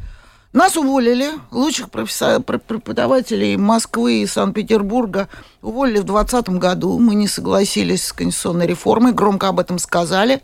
Нас 0.53 0.77
уволили, 0.77 1.31
лучших 1.51 1.91
профессор, 1.91 2.43
преподавателей 2.43 3.57
Москвы 3.57 4.21
и 4.21 4.27
Санкт-Петербурга 4.27 5.31
уволили 5.63 6.01
в 6.01 6.05
2020 6.05 6.49
году. 6.59 6.99
Мы 6.99 7.15
не 7.15 7.29
согласились 7.29 8.05
с 8.05 8.13
конституционной 8.13 8.67
реформой, 8.67 9.13
громко 9.13 9.49
об 9.49 9.59
этом 9.59 9.79
сказали. 9.79 10.43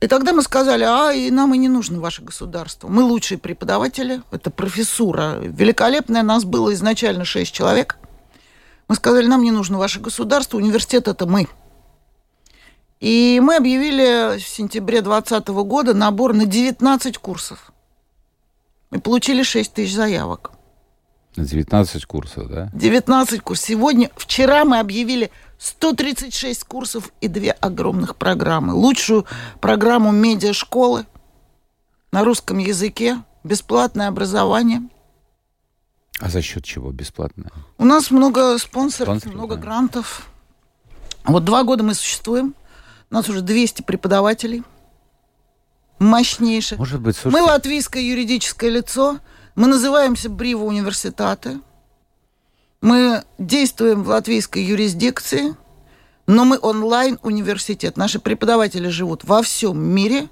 И 0.00 0.06
тогда 0.06 0.32
мы 0.32 0.42
сказали, 0.42 0.84
а 0.84 1.12
и 1.12 1.30
нам 1.30 1.54
и 1.54 1.58
не 1.58 1.68
нужно 1.68 1.98
ваше 2.00 2.22
государство. 2.22 2.88
Мы 2.88 3.02
лучшие 3.02 3.36
преподаватели, 3.38 4.22
это 4.30 4.50
профессура 4.50 5.38
великолепная, 5.40 6.22
нас 6.22 6.44
было 6.44 6.72
изначально 6.74 7.24
шесть 7.24 7.52
человек. 7.52 7.98
Мы 8.86 8.94
сказали, 8.94 9.26
нам 9.26 9.42
не 9.42 9.50
нужно 9.50 9.76
ваше 9.76 9.98
государство, 10.00 10.56
университет 10.56 11.08
это 11.08 11.26
мы. 11.26 11.48
И 13.00 13.40
мы 13.42 13.56
объявили 13.56 14.38
в 14.38 14.46
сентябре 14.46 15.02
2020 15.02 15.48
года 15.48 15.94
набор 15.94 16.32
на 16.32 16.46
19 16.46 17.18
курсов. 17.18 17.72
Мы 18.90 19.00
получили 19.00 19.42
6 19.42 19.74
тысяч 19.74 19.94
заявок. 19.94 20.52
На 21.36 21.44
19 21.44 22.06
курсов, 22.06 22.48
да? 22.48 22.70
19 22.72 23.40
курсов. 23.42 23.66
Сегодня, 23.66 24.10
вчера 24.16 24.64
мы 24.64 24.78
объявили 24.78 25.30
136 25.58 26.64
курсов 26.64 27.10
и 27.20 27.28
две 27.28 27.50
огромных 27.50 28.16
программы. 28.16 28.74
Лучшую 28.74 29.26
программу 29.60 30.12
медиашколы 30.12 31.06
на 32.12 32.24
русском 32.24 32.58
языке, 32.58 33.22
бесплатное 33.44 34.08
образование. 34.08 34.82
А 36.20 36.28
за 36.28 36.42
счет 36.42 36.64
чего 36.64 36.90
бесплатное? 36.90 37.50
У 37.76 37.84
нас 37.84 38.10
много 38.10 38.58
спонсоров, 38.58 39.18
Спонсоры, 39.18 39.34
много 39.34 39.56
да. 39.56 39.62
грантов. 39.62 40.28
Вот 41.24 41.44
два 41.44 41.64
года 41.64 41.84
мы 41.84 41.94
существуем. 41.94 42.54
У 43.10 43.14
нас 43.14 43.28
уже 43.28 43.40
200 43.40 43.82
преподавателей. 43.82 44.62
Мощнейших. 45.98 46.78
Может 46.78 47.00
быть, 47.00 47.16
слушайте... 47.16 47.44
Мы 47.44 47.50
латвийское 47.50 48.02
юридическое 48.02 48.70
лицо. 48.70 49.18
Мы 49.56 49.66
называемся 49.66 50.28
Бриво 50.28 50.64
университаты. 50.64 51.60
Мы 52.80 53.24
действуем 53.38 54.04
в 54.04 54.08
латвийской 54.08 54.62
юрисдикции, 54.62 55.56
но 56.26 56.44
мы 56.44 56.58
онлайн-университет. 56.60 57.96
Наши 57.96 58.20
преподаватели 58.20 58.88
живут 58.88 59.24
во 59.24 59.42
всем 59.42 59.80
мире. 59.80 60.28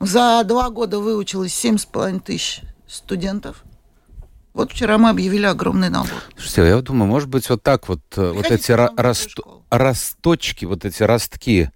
За 0.00 0.42
два 0.44 0.70
года 0.70 0.98
выучилось 0.98 1.54
семь 1.54 1.78
с 1.78 1.84
половиной 1.84 2.20
тысяч 2.20 2.62
студентов. 2.86 3.64
Вот 4.54 4.72
вчера 4.72 4.96
мы 4.96 5.10
объявили 5.10 5.44
огромный 5.44 5.90
набор. 5.90 6.22
Слушайте, 6.34 6.68
я 6.68 6.80
думаю, 6.80 7.08
может 7.08 7.28
быть, 7.28 7.48
вот 7.50 7.62
так 7.62 7.88
вот, 7.88 8.00
э, 8.16 8.32
Приходите 8.32 8.74
вот 8.74 8.90
эти 8.90 9.00
раст... 9.02 9.38
росточки, 9.68 10.64
вот 10.64 10.86
эти 10.86 11.02
ростки, 11.02 11.70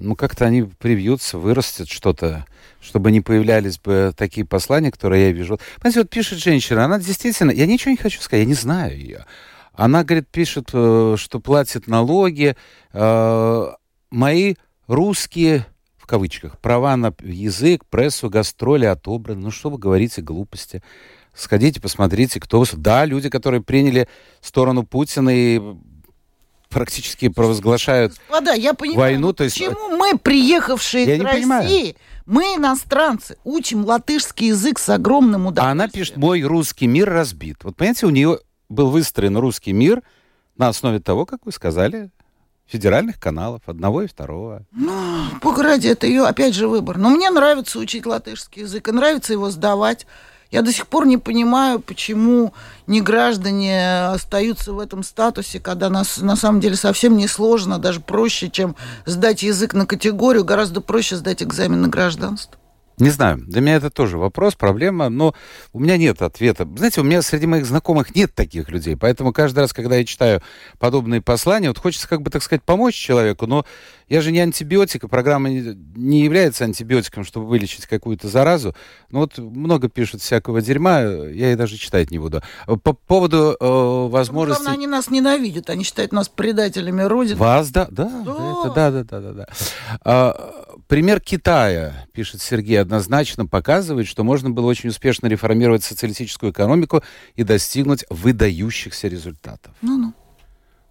ну, 0.00 0.16
как-то 0.16 0.46
они 0.46 0.62
привьются, 0.62 1.38
вырастет 1.38 1.88
что-то 1.88 2.46
чтобы 2.80 3.12
не 3.12 3.20
появлялись 3.20 3.78
бы 3.78 4.12
такие 4.16 4.46
послания, 4.46 4.90
которые 4.90 5.26
я 5.26 5.32
вижу. 5.32 5.60
Понимаете, 5.76 6.00
вот 6.00 6.10
пишет 6.10 6.38
женщина, 6.38 6.84
она 6.84 6.98
действительно, 6.98 7.50
я 7.50 7.66
ничего 7.66 7.90
не 7.90 7.96
хочу 7.96 8.20
сказать, 8.20 8.44
я 8.44 8.48
не 8.48 8.54
знаю 8.54 8.96
ее. 8.96 9.26
Она, 9.72 10.02
говорит, 10.02 10.28
пишет, 10.28 10.70
э, 10.72 11.14
что 11.16 11.40
платит 11.40 11.86
налоги. 11.86 12.56
Э, 12.92 13.66
мои 14.10 14.54
русские, 14.86 15.66
в 15.96 16.06
кавычках, 16.06 16.58
права 16.58 16.96
на 16.96 17.14
язык, 17.22 17.84
прессу, 17.86 18.28
гастроли 18.28 18.86
отобраны. 18.86 19.40
Ну, 19.40 19.50
что 19.50 19.70
вы 19.70 19.78
говорите, 19.78 20.22
глупости. 20.22 20.82
Сходите, 21.34 21.80
посмотрите, 21.80 22.40
кто... 22.40 22.64
Да, 22.72 23.04
люди, 23.04 23.30
которые 23.30 23.62
приняли 23.62 24.08
сторону 24.40 24.82
Путина 24.82 25.30
и 25.30 25.60
практически 26.70 27.28
провозглашают 27.28 28.14
Господа, 28.28 28.52
я 28.54 28.72
понимаю, 28.72 28.98
войну. 28.98 29.32
То 29.32 29.44
есть... 29.44 29.58
Почему 29.58 29.96
мы, 29.96 30.16
приехавшие 30.16 31.04
я 31.04 31.16
из 31.16 31.20
России, 31.20 31.40
понимаю. 31.40 31.94
мы, 32.24 32.42
иностранцы, 32.56 33.36
учим 33.44 33.84
латышский 33.84 34.48
язык 34.48 34.78
с 34.78 34.88
огромным 34.88 35.46
удовольствием? 35.46 35.68
А 35.68 35.72
она 35.72 35.88
пишет, 35.88 36.16
мой 36.16 36.42
русский 36.42 36.86
мир 36.86 37.10
разбит. 37.10 37.58
Вот 37.64 37.76
понимаете, 37.76 38.06
у 38.06 38.10
нее 38.10 38.38
был 38.70 38.90
выстроен 38.90 39.36
русский 39.36 39.72
мир 39.72 40.02
на 40.56 40.68
основе 40.68 41.00
того, 41.00 41.26
как 41.26 41.44
вы 41.44 41.52
сказали, 41.52 42.10
федеральных 42.66 43.18
каналов, 43.18 43.62
одного 43.66 44.02
и 44.02 44.06
второго. 44.06 44.64
Ну, 44.70 45.24
погоди, 45.42 45.88
это 45.88 46.06
ее, 46.06 46.24
опять 46.24 46.54
же, 46.54 46.68
выбор. 46.68 46.98
Но 46.98 47.10
мне 47.10 47.28
нравится 47.30 47.78
учить 47.78 48.06
латышский 48.06 48.62
язык, 48.62 48.88
и 48.88 48.92
нравится 48.92 49.32
его 49.32 49.50
сдавать. 49.50 50.06
Я 50.50 50.62
до 50.62 50.72
сих 50.72 50.88
пор 50.88 51.06
не 51.06 51.16
понимаю, 51.16 51.80
почему 51.80 52.52
не 52.88 53.00
граждане 53.00 54.08
остаются 54.08 54.72
в 54.72 54.80
этом 54.80 55.04
статусе, 55.04 55.60
когда 55.60 55.88
нас 55.90 56.18
на 56.18 56.34
самом 56.34 56.60
деле 56.60 56.74
совсем 56.74 57.16
не 57.16 57.28
сложно, 57.28 57.78
даже 57.78 58.00
проще, 58.00 58.50
чем 58.50 58.74
сдать 59.06 59.42
язык 59.44 59.74
на 59.74 59.86
категорию, 59.86 60.44
гораздо 60.44 60.80
проще 60.80 61.16
сдать 61.16 61.42
экзамен 61.42 61.82
на 61.82 61.88
гражданство. 61.88 62.59
Не 63.00 63.10
знаю, 63.10 63.38
для 63.38 63.60
меня 63.62 63.76
это 63.76 63.90
тоже 63.90 64.18
вопрос, 64.18 64.54
проблема, 64.54 65.08
но 65.08 65.34
у 65.72 65.80
меня 65.80 65.96
нет 65.96 66.20
ответа. 66.20 66.68
Знаете, 66.76 67.00
у 67.00 67.04
меня 67.04 67.22
среди 67.22 67.46
моих 67.46 67.64
знакомых 67.64 68.14
нет 68.14 68.34
таких 68.34 68.68
людей, 68.68 68.96
поэтому 68.96 69.32
каждый 69.32 69.60
раз, 69.60 69.72
когда 69.72 69.96
я 69.96 70.04
читаю 70.04 70.42
подобные 70.78 71.22
послания, 71.22 71.68
вот 71.68 71.78
хочется, 71.78 72.06
как 72.06 72.20
бы, 72.20 72.30
так 72.30 72.42
сказать, 72.42 72.62
помочь 72.62 72.94
человеку, 72.94 73.46
но 73.46 73.64
я 74.10 74.20
же 74.20 74.32
не 74.32 74.40
антибиотик, 74.40 75.04
и 75.04 75.08
программа 75.08 75.48
не 75.48 76.22
является 76.22 76.64
антибиотиком, 76.64 77.24
чтобы 77.24 77.46
вылечить 77.46 77.86
какую-то 77.86 78.28
заразу. 78.28 78.74
Но 79.10 79.20
вот 79.20 79.38
много 79.38 79.88
пишут 79.88 80.20
всякого 80.20 80.60
дерьма, 80.60 81.00
я 81.00 81.52
и 81.52 81.54
даже 81.54 81.76
читать 81.76 82.10
не 82.10 82.18
буду. 82.18 82.42
По 82.82 82.92
поводу 82.92 83.56
э, 83.58 84.08
возможности... 84.10 84.62
Главное, 84.62 84.76
они 84.76 84.86
нас 84.88 85.10
ненавидят, 85.10 85.70
они 85.70 85.84
считают 85.84 86.12
нас 86.12 86.28
предателями 86.28 87.02
Родины. 87.02 87.36
Вас, 87.36 87.70
да, 87.70 87.86
да, 87.90 88.10
да, 88.24 88.72
да, 88.74 88.90
да, 88.90 89.02
да, 89.04 89.20
да. 89.20 89.32
да. 89.32 89.46
А, 90.04 90.69
пример 90.88 91.20
Китая, 91.20 92.06
пишет 92.12 92.40
Сергей, 92.40 92.80
однозначно 92.80 93.46
показывает, 93.46 94.06
что 94.06 94.24
можно 94.24 94.50
было 94.50 94.66
очень 94.66 94.90
успешно 94.90 95.26
реформировать 95.26 95.84
социалистическую 95.84 96.52
экономику 96.52 97.02
и 97.34 97.44
достигнуть 97.44 98.04
выдающихся 98.10 99.08
результатов. 99.08 99.74
Ну-ну. 99.82 100.12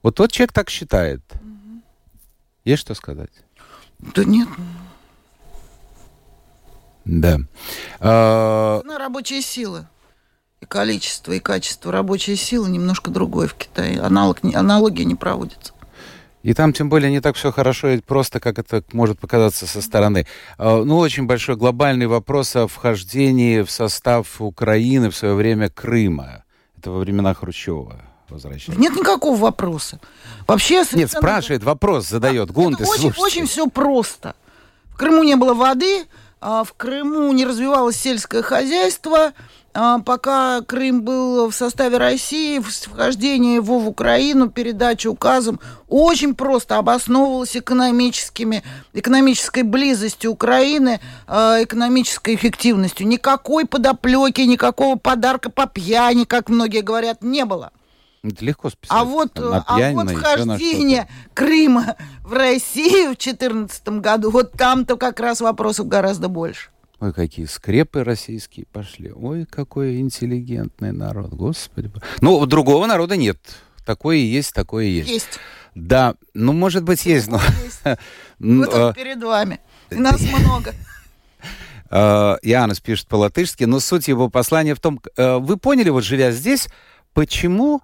Вот 0.02 0.16
тот 0.16 0.32
человек 0.32 0.54
так 0.54 0.70
считает. 0.70 1.22
Угу. 1.34 1.82
Есть 2.66 2.82
что 2.82 2.94
сказать? 2.94 3.32
Да 4.00 4.24
нет. 4.24 4.48
Да. 7.06 7.40
А... 8.00 8.82
На 8.84 8.98
рабочие 8.98 9.42
силы. 9.42 9.88
И 10.62 10.66
количество, 10.66 11.32
и 11.32 11.40
качество 11.40 11.92
рабочей 11.92 12.36
силы 12.36 12.70
немножко 12.70 13.12
другое 13.12 13.48
в 13.48 13.56
Китае. 13.56 14.00
Аналог, 14.00 14.40
аналогия 14.44 15.06
не 15.06 15.16
проводится. 15.16 15.74
И 16.42 16.54
там, 16.54 16.72
тем 16.72 16.90
более, 16.90 17.12
не 17.12 17.20
так 17.20 17.36
все 17.36 17.52
хорошо 17.52 17.90
и 17.90 18.00
просто, 18.00 18.40
как 18.40 18.60
это 18.60 18.84
может 18.94 19.20
показаться 19.20 19.68
со 19.68 19.82
стороны. 19.82 20.26
А, 20.58 20.84
ну, 20.84 20.98
очень 20.98 21.26
большой 21.26 21.58
глобальный 21.58 22.08
вопрос 22.08 22.56
о 22.56 22.68
вхождении 22.68 23.62
в 23.62 23.72
состав 23.72 24.42
Украины 24.42 25.10
в 25.10 25.16
свое 25.16 25.34
время 25.34 25.70
Крыма. 25.70 26.44
Это 26.78 26.92
во 26.92 27.00
времена 27.00 27.34
Хрущева 27.34 28.02
возвращается. 28.30 28.82
Нет 28.82 28.96
никакого 28.96 29.38
вопроса. 29.38 30.00
Вообще... 30.48 30.86
Совершенно... 30.86 31.00
Нет, 31.00 31.12
спрашивает, 31.12 31.64
вопрос 31.64 32.08
задает. 32.08 32.52
Гунты, 32.52 32.86
очень, 32.86 33.12
очень 33.18 33.46
все 33.46 33.68
просто. 33.68 34.36
В 34.92 34.98
Крыму 34.98 35.24
не 35.24 35.36
было 35.36 35.54
воды, 35.54 36.06
а, 36.40 36.64
в 36.64 36.74
Крыму 36.74 37.32
не 37.34 37.46
развивалось 37.46 37.98
сельское 37.98 38.42
хозяйство, 38.42 39.18
а, 39.18 39.34
пока 39.74 40.62
Крым 40.62 41.04
был 41.04 41.50
в 41.50 41.56
составе 41.56 41.98
России, 41.98 42.60
вхождение 42.60 43.56
его 43.56 43.80
в 43.80 43.88
Украину, 43.88 44.50
передача 44.50 45.08
указом 45.08 45.60
очень 45.88 46.36
просто 46.36 46.78
обосновывалось 46.78 47.56
экономическими, 47.56 48.64
экономической 48.94 49.64
близостью 49.64 50.32
Украины, 50.32 51.00
а, 51.28 51.64
экономической 51.64 52.36
эффективностью. 52.36 53.08
Никакой 53.08 53.66
подоплеки, 53.66 54.42
никакого 54.42 54.98
подарка 54.98 55.50
по 55.50 55.68
пьяни, 55.68 56.24
как 56.26 56.50
многие 56.50 56.82
говорят, 56.82 57.24
не 57.24 57.46
было. 57.46 57.72
Это 58.24 58.44
легко 58.44 58.70
списать. 58.70 58.96
А 58.98 59.06
вот, 59.06 59.36
на 59.36 59.64
а 59.66 59.92
вот 59.92 60.12
вхождение. 60.12 61.08
Крыма 61.34 61.96
в 62.24 62.34
Россию 62.34 63.14
в 63.14 63.18
2014 63.18 63.88
году, 64.00 64.30
вот 64.30 64.52
там-то 64.52 64.98
как 64.98 65.20
раз 65.20 65.40
вопросов 65.40 65.88
гораздо 65.88 66.28
больше. 66.28 66.70
Ой, 67.00 67.14
какие 67.14 67.46
скрепы 67.46 68.04
российские 68.04 68.66
пошли. 68.66 69.12
Ой, 69.12 69.46
какой 69.46 70.00
интеллигентный 70.00 70.92
народ, 70.92 71.30
господи. 71.32 71.90
Ну, 72.20 72.46
другого 72.46 72.86
народа 72.88 73.16
нет. 73.16 73.40
Такое 73.86 74.18
и 74.18 74.26
есть, 74.26 74.54
такое 74.54 74.86
и 74.86 74.92
есть. 74.92 75.10
Есть. 75.10 75.40
Да, 75.76 76.16
ну, 76.34 76.52
может 76.52 76.84
быть, 76.84 77.06
есть, 77.06 77.28
но... 77.28 77.40
Вот 78.40 78.74
он 78.74 78.92
э, 78.92 78.94
перед 78.96 79.24
вами. 79.24 79.60
Нас 79.90 80.22
много. 80.22 80.74
э, 81.90 81.96
Иоаннес 82.44 82.80
пишет 82.82 83.08
по-латышски, 83.08 83.64
но 83.64 83.80
суть 83.80 84.08
его 84.08 84.30
послания 84.30 84.76
в 84.76 84.80
том... 84.80 85.00
э, 85.16 85.38
Вы 85.38 85.58
поняли, 85.58 85.90
вот 85.90 86.04
живя 86.04 86.32
здесь, 86.32 86.68
почему 87.14 87.82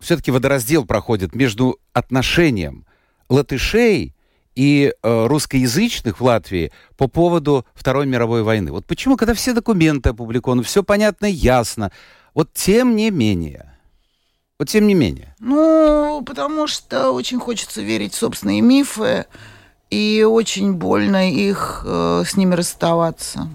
все-таки 0.00 0.30
водораздел 0.30 0.86
проходит 0.86 1.34
между 1.34 1.78
отношением 1.92 2.86
латышей 3.28 4.13
и 4.54 4.92
э, 5.02 5.26
русскоязычных 5.26 6.20
в 6.20 6.24
Латвии 6.24 6.72
по 6.96 7.08
поводу 7.08 7.66
Второй 7.74 8.06
мировой 8.06 8.42
войны. 8.42 8.72
Вот 8.72 8.86
почему, 8.86 9.16
когда 9.16 9.34
все 9.34 9.52
документы 9.52 10.10
опубликованы, 10.10 10.62
все 10.62 10.82
понятно, 10.82 11.26
ясно, 11.26 11.90
вот 12.34 12.52
тем 12.52 12.96
не 12.96 13.10
менее, 13.10 13.72
вот 14.58 14.68
тем 14.68 14.86
не 14.86 14.94
менее, 14.94 15.34
Ну, 15.40 16.22
потому 16.24 16.66
что 16.66 17.10
очень 17.10 17.40
хочется 17.40 17.82
верить 17.82 18.14
в 18.14 18.18
собственные 18.18 18.60
мифы, 18.60 19.26
и 19.90 20.24
очень 20.28 20.74
больно 20.74 21.30
их 21.30 21.84
э, 21.86 22.24
с 22.26 22.36
ними 22.36 22.54
расставаться. 22.54 23.48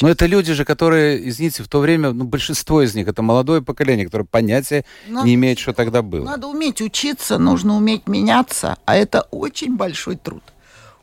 Но 0.00 0.08
это 0.08 0.26
люди 0.26 0.52
же, 0.52 0.64
которые, 0.64 1.28
извините, 1.28 1.62
в 1.62 1.68
то 1.68 1.80
время, 1.80 2.12
ну, 2.12 2.24
большинство 2.24 2.82
из 2.82 2.94
них, 2.94 3.08
это 3.08 3.22
молодое 3.22 3.62
поколение, 3.62 4.04
которое 4.06 4.24
понятия 4.24 4.84
Надо- 5.08 5.26
не 5.26 5.34
имеет, 5.34 5.58
что 5.58 5.72
тогда 5.72 6.02
было. 6.02 6.24
Надо 6.24 6.46
уметь 6.48 6.80
учиться, 6.80 7.38
нужно 7.38 7.76
уметь 7.76 8.06
меняться, 8.06 8.76
а 8.84 8.96
это 8.96 9.22
очень 9.30 9.76
большой 9.76 10.16
труд. 10.16 10.42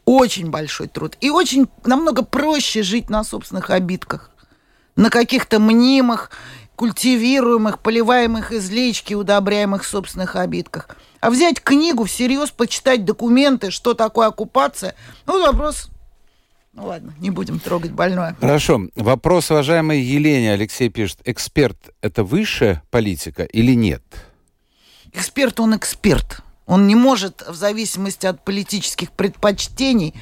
Очень 0.06 0.50
большой 0.50 0.88
труд. 0.88 1.18
И 1.22 1.30
очень 1.30 1.68
намного 1.86 2.24
проще 2.24 2.84
жить 2.84 3.10
на 3.10 3.24
собственных 3.24 3.70
обидках. 3.70 4.32
На 4.96 5.10
каких-то 5.10 5.60
мнимых, 5.60 6.30
культивируемых, 6.76 7.80
поливаемых 7.80 8.52
из 8.52 8.70
лички, 8.70 9.14
удобряемых 9.14 9.86
собственных 9.86 10.36
обидках. 10.36 10.90
А 11.22 11.30
взять 11.30 11.62
книгу, 11.62 12.04
всерьез 12.04 12.52
почитать 12.52 13.06
документы, 13.06 13.72
что 13.72 13.94
такое 13.94 14.28
оккупация, 14.28 14.96
ну, 15.26 15.42
вопрос... 15.42 15.90
Ну 16.74 16.88
ладно, 16.88 17.14
не 17.20 17.30
будем 17.30 17.60
трогать 17.60 17.92
больное. 17.92 18.36
Хорошо. 18.42 18.88
Вопрос, 18.96 19.52
уважаемой 19.52 20.02
Елене, 20.02 20.54
Алексей 20.54 20.90
пишет, 20.90 21.20
эксперт– 21.24 21.78
это 22.02 22.24
высшая 22.24 22.82
политика 22.90 23.44
или 23.44 23.76
нет? 23.76 24.02
Эксперт, 25.12 25.60
он 25.60 25.76
эксперт. 25.76 26.40
Он 26.66 26.88
не 26.88 26.96
может 26.96 27.44
в 27.48 27.54
зависимости 27.54 28.26
от 28.26 28.44
политических 28.44 29.12
предпочтений 29.12 30.16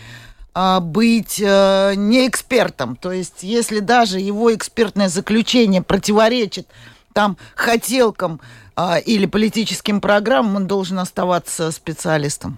а, 0.53 0.81
быть 0.81 1.39
э, 1.41 1.93
не 1.95 2.27
экспертом. 2.27 2.97
То 2.97 3.13
есть, 3.13 3.43
если 3.43 3.79
даже 3.79 4.19
его 4.19 4.53
экспертное 4.53 5.07
заключение 5.07 5.81
противоречит 5.81 6.67
там 7.13 7.37
хотелкам 7.55 8.41
а, 8.75 8.97
или 8.97 9.25
политическим 9.25 10.01
программам, 10.01 10.57
он 10.57 10.67
должен 10.67 10.99
оставаться 10.99 11.71
специалистом. 11.71 12.57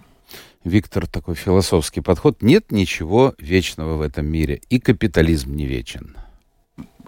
Виктор, 0.63 1.07
такой 1.07 1.35
философский 1.35 2.01
подход. 2.01 2.41
Нет 2.41 2.71
ничего 2.71 3.33
вечного 3.37 3.95
в 3.97 4.01
этом 4.01 4.25
мире, 4.25 4.61
и 4.69 4.79
капитализм 4.79 5.55
не 5.55 5.65
вечен. 5.65 6.15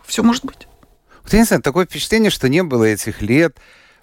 Все 0.06 0.24
может 0.24 0.46
быть. 0.46 0.68
Вот 1.24 1.34
я 1.34 1.40
не 1.40 1.46
знаю, 1.46 1.62
такое 1.62 1.86
впечатление, 1.86 2.30
что 2.30 2.50
не 2.50 2.62
было 2.64 2.84
этих 2.84 3.22
лет, 3.22 3.58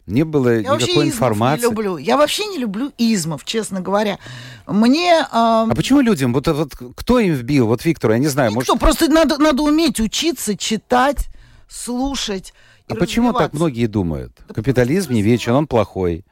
не 0.06 0.24
было 0.24 0.58
Я 0.58 0.70
вообще 0.72 0.86
никакой 0.88 1.06
информации. 1.06 1.62
не 1.64 1.70
люблю. 1.70 1.96
Я 1.96 2.16
вообще 2.16 2.46
не 2.46 2.58
люблю 2.58 2.90
измов, 2.98 3.44
честно 3.44 3.80
говоря. 3.80 4.18
Мне... 4.66 5.24
а, 5.30 5.68
А 5.70 5.74
почему 5.74 6.00
людям, 6.00 6.32
вот, 6.32 6.48
вот 6.48 6.72
кто 6.96 7.20
им 7.20 7.34
вбил, 7.34 7.66
вот 7.68 7.84
Виктор, 7.84 8.10
я 8.12 8.18
не 8.18 8.26
знаю, 8.26 8.52
может, 8.52 8.68
Никто, 8.68 8.80
просто 8.84 9.08
надо, 9.08 9.38
надо 9.38 9.62
уметь 9.62 10.00
учиться, 10.00 10.56
читать, 10.56 11.28
слушать. 11.68 12.52
а 12.88 12.94
почему 12.96 13.32
так 13.32 13.52
многие 13.52 13.86
думают? 13.86 14.32
Да 14.48 14.54
Капитализм 14.54 15.12
не 15.12 15.22
вечен, 15.22 15.52
он 15.52 15.66
плохой. 15.68 16.24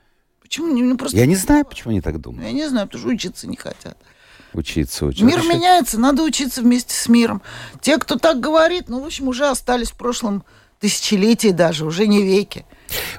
Почему 0.51 0.67
не 0.75 0.95
просто... 0.97 1.17
Я 1.17 1.27
не 1.27 1.37
знаю, 1.37 1.65
почему 1.65 1.93
они 1.93 2.01
так 2.01 2.21
думают. 2.21 2.45
Я 2.45 2.53
не 2.53 2.69
знаю, 2.69 2.89
потому 2.89 3.03
что 3.05 3.15
учиться 3.15 3.47
не 3.47 3.57
хотят. 3.57 3.97
Учиться, 4.53 5.07
учиться. 5.07 5.25
Мир 5.25 5.39
меняется, 5.43 6.01
надо 6.01 6.25
учиться 6.25 6.61
вместе 6.61 6.93
с 6.93 7.09
миром. 7.09 7.41
Те, 7.81 7.99
кто 7.99 8.17
так 8.17 8.41
говорит, 8.41 8.89
ну, 8.89 9.01
в 9.01 9.07
общем, 9.07 9.29
уже 9.29 9.47
остались 9.47 9.93
в 9.93 9.95
прошлом 9.95 10.43
тысячелетии 10.81 11.51
даже, 11.51 11.87
уже 11.87 12.09
не 12.09 12.25
веки. 12.25 12.67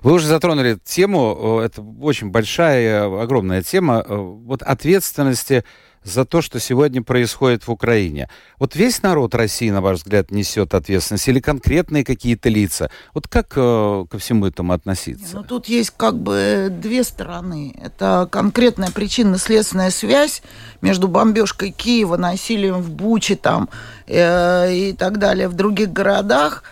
Вы 0.04 0.12
уже 0.12 0.28
затронули 0.28 0.72
эту 0.72 0.82
тему, 0.84 1.62
э, 1.62 1.68
это 1.68 1.82
очень 1.82 2.32
большая, 2.32 3.06
э, 3.06 3.22
огромная 3.22 3.64
тема, 3.64 4.04
э, 4.06 4.14
вот 4.14 4.62
ответственности 4.62 5.64
за 6.04 6.26
то, 6.26 6.42
что 6.42 6.60
сегодня 6.60 7.02
происходит 7.04 7.68
в 7.68 7.72
Украине. 7.72 8.30
Вот 8.58 8.76
весь 8.76 9.02
народ 9.02 9.36
России, 9.36 9.70
на 9.70 9.82
ваш 9.82 10.00
взгляд, 10.00 10.32
несет 10.32 10.74
ответственность 10.74 11.28
или 11.28 11.40
конкретные 11.40 12.04
какие-то 12.04 12.50
лица? 12.50 12.90
Вот 13.14 13.28
как 13.28 13.54
э, 13.56 14.06
ко 14.10 14.18
всему 14.18 14.48
этому 14.48 14.74
относиться? 14.74 15.36
Ну, 15.36 15.44
тут 15.44 15.68
есть 15.68 15.94
как 15.96 16.18
бы 16.18 16.70
две 16.72 17.04
стороны. 17.04 17.76
Это 17.82 18.28
конкретная 18.32 18.92
причинно-следственная 18.92 19.92
связь 19.92 20.42
между 20.82 21.08
бомбежкой 21.08 21.72
Киева, 21.72 22.18
насилием 22.18 22.82
в 22.82 22.90
Буче 22.90 23.36
там 23.36 23.70
э, 24.08 24.74
и 24.74 24.94
так 24.94 25.20
далее 25.20 25.48
в 25.48 25.54
других 25.54 25.94
городах. 25.94 26.64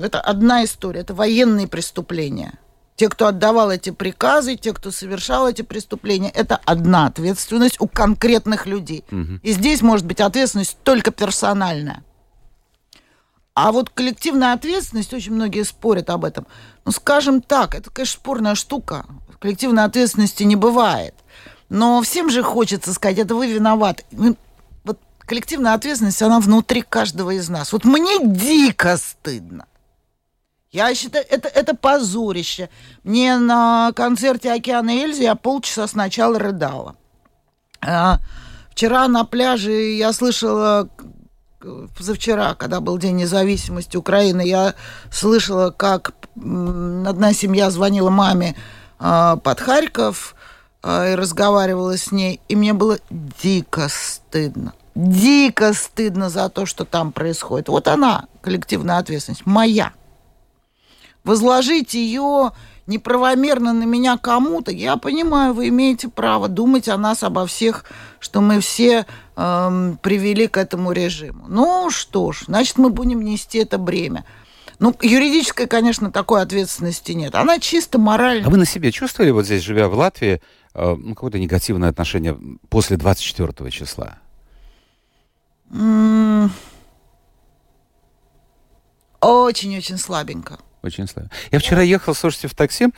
Это 0.00 0.20
одна 0.20 0.64
история, 0.64 1.00
это 1.00 1.14
военные 1.14 1.68
преступления. 1.68 2.58
Те, 2.96 3.08
кто 3.10 3.26
отдавал 3.26 3.70
эти 3.70 3.90
приказы, 3.90 4.56
те, 4.56 4.72
кто 4.72 4.90
совершал 4.90 5.48
эти 5.48 5.62
преступления, 5.62 6.30
это 6.30 6.58
одна 6.64 7.06
ответственность 7.06 7.80
у 7.80 7.86
конкретных 7.86 8.66
людей. 8.66 9.04
И 9.42 9.52
здесь 9.52 9.82
может 9.82 10.06
быть 10.06 10.20
ответственность 10.20 10.78
только 10.82 11.10
персональная. 11.10 12.02
А 13.54 13.72
вот 13.72 13.88
коллективная 13.88 14.52
ответственность, 14.52 15.14
очень 15.14 15.32
многие 15.32 15.64
спорят 15.64 16.10
об 16.10 16.26
этом. 16.26 16.46
Ну, 16.84 16.92
скажем 16.92 17.40
так, 17.40 17.74
это, 17.74 17.90
конечно, 17.90 18.18
спорная 18.20 18.54
штука. 18.54 19.06
Коллективной 19.38 19.84
ответственности 19.84 20.42
не 20.42 20.56
бывает. 20.56 21.14
Но 21.68 22.02
всем 22.02 22.30
же 22.30 22.42
хочется 22.42 22.92
сказать, 22.92 23.18
это 23.18 23.34
вы 23.34 23.50
виноваты. 23.50 24.04
Вот 24.84 24.98
коллективная 25.18 25.74
ответственность, 25.74 26.22
она 26.22 26.38
внутри 26.38 26.82
каждого 26.82 27.30
из 27.30 27.48
нас. 27.48 27.72
Вот 27.72 27.84
мне 27.84 28.18
дико 28.22 28.96
стыдно. 28.96 29.66
Я 30.76 30.94
считаю, 30.94 31.24
это, 31.30 31.48
это 31.48 31.74
позорище. 31.74 32.68
Мне 33.02 33.38
на 33.38 33.92
концерте 33.96 34.52
«Океана 34.52 34.90
Эльзы» 34.90 35.22
я 35.22 35.34
полчаса 35.34 35.86
сначала 35.86 36.38
рыдала. 36.38 36.96
А, 37.80 38.18
вчера 38.72 39.08
на 39.08 39.24
пляже 39.24 39.72
я 39.72 40.12
слышала, 40.12 40.90
позавчера, 41.96 42.54
когда 42.54 42.82
был 42.82 42.98
День 42.98 43.16
независимости 43.16 43.96
Украины, 43.96 44.42
я 44.46 44.74
слышала, 45.10 45.70
как 45.70 46.12
одна 46.34 47.32
семья 47.32 47.70
звонила 47.70 48.10
маме 48.10 48.54
а, 48.98 49.36
под 49.36 49.60
Харьков 49.60 50.34
а, 50.82 51.10
и 51.10 51.14
разговаривала 51.14 51.96
с 51.96 52.12
ней, 52.12 52.38
и 52.48 52.54
мне 52.54 52.74
было 52.74 52.98
дико 53.08 53.88
стыдно. 53.88 54.74
Дико 54.94 55.72
стыдно 55.72 56.28
за 56.28 56.50
то, 56.50 56.66
что 56.66 56.84
там 56.84 57.12
происходит. 57.12 57.70
Вот 57.70 57.88
она, 57.88 58.26
коллективная 58.42 58.98
ответственность, 58.98 59.46
моя 59.46 59.94
возложить 61.26 61.94
ее 61.94 62.52
неправомерно 62.86 63.72
на 63.72 63.82
меня 63.82 64.16
кому-то, 64.16 64.70
я 64.70 64.96
понимаю, 64.96 65.52
вы 65.52 65.68
имеете 65.68 66.08
право 66.08 66.46
думать 66.46 66.88
о 66.88 66.96
нас, 66.96 67.24
обо 67.24 67.44
всех, 67.46 67.84
что 68.20 68.40
мы 68.40 68.60
все 68.60 69.06
эм, 69.34 69.98
привели 70.00 70.46
к 70.46 70.56
этому 70.56 70.92
режиму. 70.92 71.46
Ну 71.48 71.90
что 71.90 72.30
ж, 72.30 72.44
значит, 72.46 72.78
мы 72.78 72.90
будем 72.90 73.22
нести 73.22 73.58
это 73.58 73.76
бремя. 73.78 74.24
Ну, 74.78 74.94
юридической, 75.02 75.66
конечно, 75.66 76.12
такой 76.12 76.42
ответственности 76.42 77.10
нет. 77.12 77.34
Она 77.34 77.58
чисто 77.58 77.98
А 77.98 78.00
моральная. 78.00 78.48
вы 78.48 78.56
на 78.58 78.66
себе 78.66 78.92
чувствовали, 78.92 79.32
вот 79.32 79.46
здесь, 79.46 79.62
живя 79.62 79.88
в 79.88 79.94
Латвии, 79.94 80.40
э, 80.74 80.94
ну, 80.96 81.14
какое-то 81.14 81.38
негативное 81.40 81.88
отношение 81.88 82.38
после 82.68 82.96
24 82.98 83.70
числа? 83.72 84.18
М, 85.72 86.52
Очень-очень 89.20 89.98
слабенько. 89.98 90.58
Очень 90.86 91.08
славен. 91.08 91.30
Я 91.50 91.58
вчера 91.58 91.82
ехал, 91.82 92.14
слушайте, 92.14 92.46
в 92.46 92.54
такси, 92.54 92.88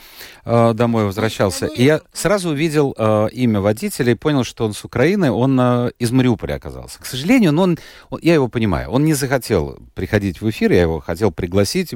э, 0.45 0.73
домой 0.73 1.05
возвращался, 1.05 1.65
и 1.65 1.83
я 1.83 2.01
сразу 2.13 2.49
увидел 2.49 2.93
э, 2.95 3.29
имя 3.31 3.61
водителя 3.61 4.11
и 4.11 4.15
понял, 4.15 4.43
что 4.43 4.65
он 4.65 4.73
с 4.73 4.85
Украины, 4.85 5.31
он 5.31 5.59
э, 5.59 5.91
из 5.97 6.11
Мариуполя 6.11 6.53
оказался. 6.53 6.99
К 6.99 7.05
сожалению, 7.07 7.51
но 7.51 7.63
он, 7.63 7.79
он, 8.11 8.19
я 8.21 8.35
его 8.35 8.47
понимаю, 8.47 8.91
он 8.91 9.05
не 9.05 9.15
захотел 9.15 9.79
приходить 9.95 10.39
в 10.39 10.47
эфир, 10.47 10.71
я 10.71 10.81
его 10.81 10.99
хотел 10.99 11.31
пригласить. 11.31 11.93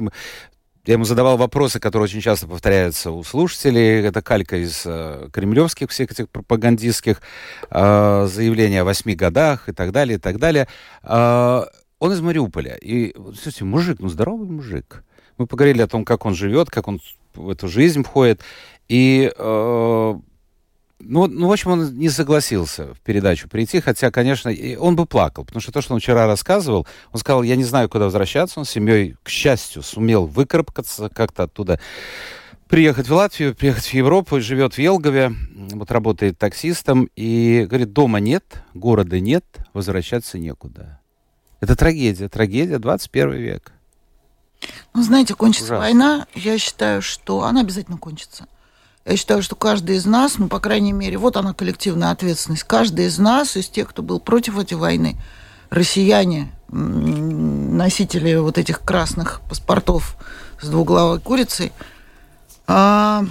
Я 0.86 0.94
ему 0.94 1.04
задавал 1.04 1.36
вопросы, 1.36 1.80
которые 1.80 2.04
очень 2.04 2.20
часто 2.20 2.46
повторяются 2.46 3.10
у 3.10 3.22
слушателей. 3.22 4.04
Это 4.04 4.20
калька 4.20 4.56
из 4.56 4.82
э, 4.84 5.28
кремлевских 5.32 5.90
всех 5.90 6.10
этих 6.10 6.28
пропагандистских 6.28 7.22
э, 7.70 8.28
заявлений 8.30 8.78
о 8.78 8.84
восьми 8.84 9.14
годах 9.14 9.68
и 9.68 9.72
так 9.72 9.92
далее, 9.92 10.16
и 10.18 10.20
так 10.20 10.38
далее. 10.38 10.66
Э, 11.04 11.62
он 12.00 12.12
из 12.12 12.20
Мариуполя. 12.20 12.74
И, 12.74 13.14
слушайте, 13.14 13.64
мужик, 13.64 14.00
ну 14.00 14.08
здоровый 14.08 14.46
мужик. 14.46 15.04
Мы 15.38 15.46
поговорили 15.46 15.82
о 15.82 15.86
том, 15.86 16.04
как 16.04 16.26
он 16.26 16.34
живет, 16.34 16.70
как 16.70 16.88
он 16.88 17.00
в 17.34 17.50
эту 17.50 17.68
жизнь 17.68 18.02
входит. 18.02 18.40
И, 18.88 19.32
э, 19.36 20.14
ну, 21.00 21.26
ну, 21.26 21.48
в 21.48 21.52
общем, 21.52 21.70
он 21.70 21.98
не 21.98 22.08
согласился 22.08 22.94
в 22.94 23.00
передачу 23.00 23.48
прийти, 23.48 23.80
хотя, 23.80 24.10
конечно, 24.10 24.52
он 24.78 24.96
бы 24.96 25.06
плакал, 25.06 25.44
потому 25.44 25.60
что 25.60 25.72
то, 25.72 25.80
что 25.80 25.94
он 25.94 26.00
вчера 26.00 26.26
рассказывал, 26.26 26.86
он 27.12 27.20
сказал, 27.20 27.42
я 27.42 27.56
не 27.56 27.64
знаю, 27.64 27.88
куда 27.88 28.04
возвращаться, 28.04 28.60
он 28.60 28.66
с 28.66 28.70
семьей, 28.70 29.16
к 29.22 29.28
счастью, 29.28 29.82
сумел 29.82 30.26
выкарабкаться 30.26 31.08
как-то 31.08 31.44
оттуда 31.44 31.80
приехать 32.68 33.08
в 33.08 33.14
Латвию, 33.14 33.54
приехать 33.54 33.84
в 33.84 33.94
Европу, 33.94 34.40
живет 34.40 34.74
в 34.74 34.78
Елгове, 34.78 35.32
вот 35.72 35.90
работает 35.90 36.38
таксистом, 36.38 37.08
и 37.14 37.66
говорит, 37.68 37.92
дома 37.92 38.20
нет, 38.20 38.44
города 38.74 39.20
нет, 39.20 39.44
возвращаться 39.72 40.38
некуда. 40.38 41.00
Это 41.60 41.76
трагедия, 41.76 42.28
трагедия 42.28 42.78
21 42.78 43.32
век. 43.32 43.73
Ну, 44.94 45.02
знаете, 45.02 45.34
кончится 45.34 45.74
Ужасно. 45.74 45.84
война, 45.84 46.26
я 46.34 46.58
считаю, 46.58 47.02
что 47.02 47.44
она 47.44 47.60
обязательно 47.60 47.98
кончится. 47.98 48.46
Я 49.04 49.16
считаю, 49.16 49.42
что 49.42 49.54
каждый 49.54 49.96
из 49.96 50.06
нас, 50.06 50.38
ну, 50.38 50.48
по 50.48 50.60
крайней 50.60 50.92
мере, 50.92 51.18
вот 51.18 51.36
она 51.36 51.52
коллективная 51.52 52.10
ответственность, 52.10 52.62
каждый 52.64 53.06
из 53.06 53.18
нас, 53.18 53.56
из 53.56 53.68
тех, 53.68 53.88
кто 53.88 54.02
был 54.02 54.18
против 54.18 54.58
этой 54.58 54.74
войны, 54.74 55.20
россияне, 55.68 56.52
носители 56.68 58.34
вот 58.36 58.56
этих 58.56 58.80
красных 58.80 59.42
паспортов 59.48 60.16
с 60.60 60.68
двуглавой 60.68 61.20
курицей, 61.20 61.72
а, 62.66 63.24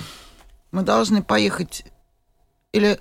мы 0.72 0.84
должны 0.84 1.24
поехать 1.24 1.86
или 2.72 3.00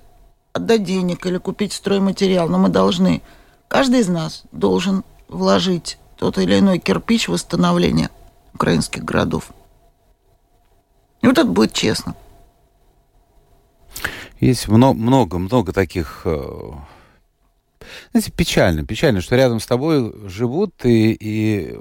отдать 0.51 0.83
денег, 0.83 1.25
или 1.25 1.37
купить 1.37 1.73
стройматериал, 1.73 2.47
но 2.47 2.57
мы 2.57 2.69
должны, 2.69 3.21
каждый 3.67 3.99
из 3.99 4.07
нас 4.07 4.43
должен 4.51 5.03
вложить 5.27 5.97
тот 6.23 6.37
или 6.37 6.57
иной 6.57 6.79
кирпич 6.79 7.27
в 7.27 7.33
восстановление 7.33 8.09
украинских 8.53 9.03
городов. 9.03 9.51
И 11.21 11.27
вот 11.27 11.37
это 11.37 11.49
будет 11.49 11.73
честно. 11.73 12.15
Есть 14.39 14.69
много-много 14.69 15.73
таких 15.73 16.21
э, 16.23 16.71
знаете, 18.11 18.31
печально, 18.31 18.85
печально, 18.85 19.19
что 19.19 19.35
рядом 19.35 19.59
с 19.59 19.65
тобой 19.65 20.13
живут 20.29 20.85
и, 20.85 21.11
и 21.11 21.77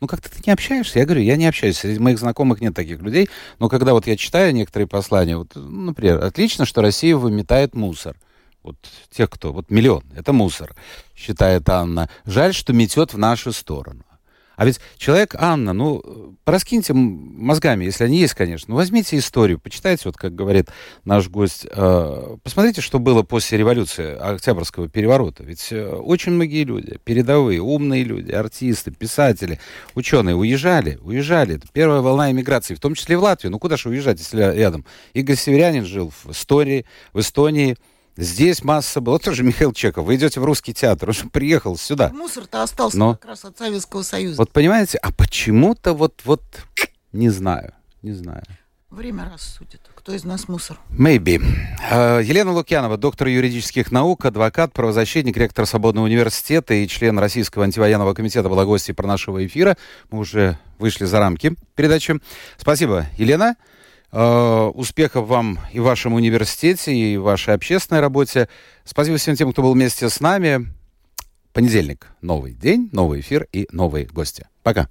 ну, 0.00 0.08
как-то 0.08 0.28
ты 0.28 0.42
не 0.44 0.52
общаешься. 0.52 0.98
Я 0.98 1.04
говорю, 1.04 1.22
я 1.22 1.36
не 1.36 1.46
общаюсь. 1.46 1.78
Среди 1.78 2.00
моих 2.00 2.18
знакомых 2.18 2.60
нет 2.60 2.74
таких 2.74 3.00
людей. 3.00 3.28
Но 3.60 3.68
когда 3.68 3.92
вот 3.92 4.08
я 4.08 4.16
читаю 4.16 4.52
некоторые 4.52 4.88
послания, 4.88 5.36
вот, 5.36 5.52
например, 5.54 6.24
отлично, 6.24 6.64
что 6.64 6.82
Россия 6.82 7.16
выметает 7.16 7.74
мусор. 7.76 8.16
Вот 8.68 8.76
тех, 9.10 9.30
кто... 9.30 9.52
Вот 9.52 9.70
миллион. 9.70 10.04
Это 10.14 10.32
мусор, 10.32 10.74
считает 11.16 11.68
Анна. 11.70 12.10
Жаль, 12.26 12.52
что 12.52 12.74
метет 12.74 13.14
в 13.14 13.18
нашу 13.18 13.52
сторону. 13.52 14.04
А 14.56 14.66
ведь 14.66 14.80
человек, 14.96 15.36
Анна, 15.38 15.72
ну, 15.72 16.36
пораскиньте 16.42 16.92
мозгами, 16.92 17.84
если 17.84 18.02
они 18.02 18.18
есть, 18.18 18.34
конечно. 18.34 18.72
Ну, 18.72 18.76
возьмите 18.76 19.16
историю, 19.16 19.60
почитайте, 19.60 20.02
вот 20.06 20.16
как 20.16 20.34
говорит 20.34 20.68
наш 21.04 21.28
гость, 21.28 21.64
э, 21.70 22.36
посмотрите, 22.42 22.80
что 22.80 22.98
было 22.98 23.22
после 23.22 23.56
революции 23.56 24.16
Октябрьского 24.18 24.88
переворота. 24.88 25.44
Ведь 25.44 25.68
э, 25.70 25.88
очень 25.88 26.32
многие 26.32 26.64
люди, 26.64 26.98
передовые, 27.04 27.62
умные 27.62 28.02
люди, 28.02 28.32
артисты, 28.32 28.90
писатели, 28.90 29.60
ученые 29.94 30.34
уезжали, 30.34 30.98
уезжали. 31.02 31.54
Это 31.54 31.68
первая 31.72 32.00
волна 32.00 32.32
эмиграции, 32.32 32.74
в 32.74 32.80
том 32.80 32.96
числе 32.96 33.14
и 33.14 33.16
в 33.16 33.22
Латвию. 33.22 33.52
Ну, 33.52 33.60
куда 33.60 33.76
же 33.76 33.88
уезжать, 33.88 34.18
если 34.18 34.42
рядом? 34.56 34.84
Игорь 35.14 35.36
Северянин 35.36 35.86
жил 35.86 36.10
в 36.24 36.32
Эстонии, 36.32 36.84
в 37.12 37.20
Эстонии, 37.20 37.76
Здесь 38.18 38.64
масса 38.64 39.00
была. 39.00 39.20
Тоже 39.20 39.44
Михаил 39.44 39.72
Чеков. 39.72 40.04
Вы 40.04 40.16
идете 40.16 40.40
в 40.40 40.44
русский 40.44 40.74
театр. 40.74 41.10
Он 41.10 41.14
же 41.14 41.28
приехал 41.28 41.76
сюда. 41.76 42.10
Мусор-то 42.12 42.64
остался 42.64 42.98
Но... 42.98 43.12
как 43.12 43.26
раз 43.26 43.44
от 43.44 43.56
Советского 43.56 44.02
Союза. 44.02 44.38
Вот 44.38 44.50
понимаете, 44.50 44.98
а 44.98 45.12
почему-то 45.12 45.94
вот, 45.94 46.22
вот, 46.24 46.42
не 47.12 47.28
знаю, 47.28 47.74
не 48.02 48.10
знаю. 48.10 48.42
Время 48.90 49.30
рассудит. 49.32 49.82
Кто 49.94 50.12
из 50.14 50.24
нас 50.24 50.48
мусор? 50.48 50.80
Maybe. 50.90 51.40
Uh, 51.92 52.20
Елена 52.24 52.52
Лукьянова, 52.52 52.96
доктор 52.96 53.28
юридических 53.28 53.92
наук, 53.92 54.24
адвокат, 54.24 54.72
правозащитник, 54.72 55.36
ректор 55.36 55.64
Свободного 55.64 56.06
университета 56.06 56.74
и 56.74 56.88
член 56.88 57.20
Российского 57.20 57.66
антивоенного 57.66 58.14
комитета 58.14 58.48
была 58.48 58.64
гостьей 58.64 58.94
про 58.94 59.06
нашего 59.06 59.46
эфира. 59.46 59.76
Мы 60.10 60.18
уже 60.18 60.58
вышли 60.78 61.04
за 61.04 61.20
рамки 61.20 61.54
передачи. 61.76 62.18
Спасибо, 62.56 63.06
Елена. 63.16 63.54
Э, 64.10 64.70
успехов 64.74 65.26
вам 65.28 65.58
и 65.72 65.80
в 65.80 65.84
вашем 65.84 66.14
университете, 66.14 66.94
и 66.94 67.16
вашей 67.16 67.54
общественной 67.54 68.00
работе. 68.00 68.48
Спасибо 68.84 69.18
всем 69.18 69.36
тем, 69.36 69.52
кто 69.52 69.62
был 69.62 69.74
вместе 69.74 70.08
с 70.08 70.20
нами. 70.20 70.72
Понедельник. 71.52 72.06
Новый 72.22 72.54
день, 72.54 72.88
новый 72.92 73.20
эфир 73.20 73.46
и 73.52 73.68
новые 73.70 74.06
гости. 74.06 74.46
Пока. 74.62 74.88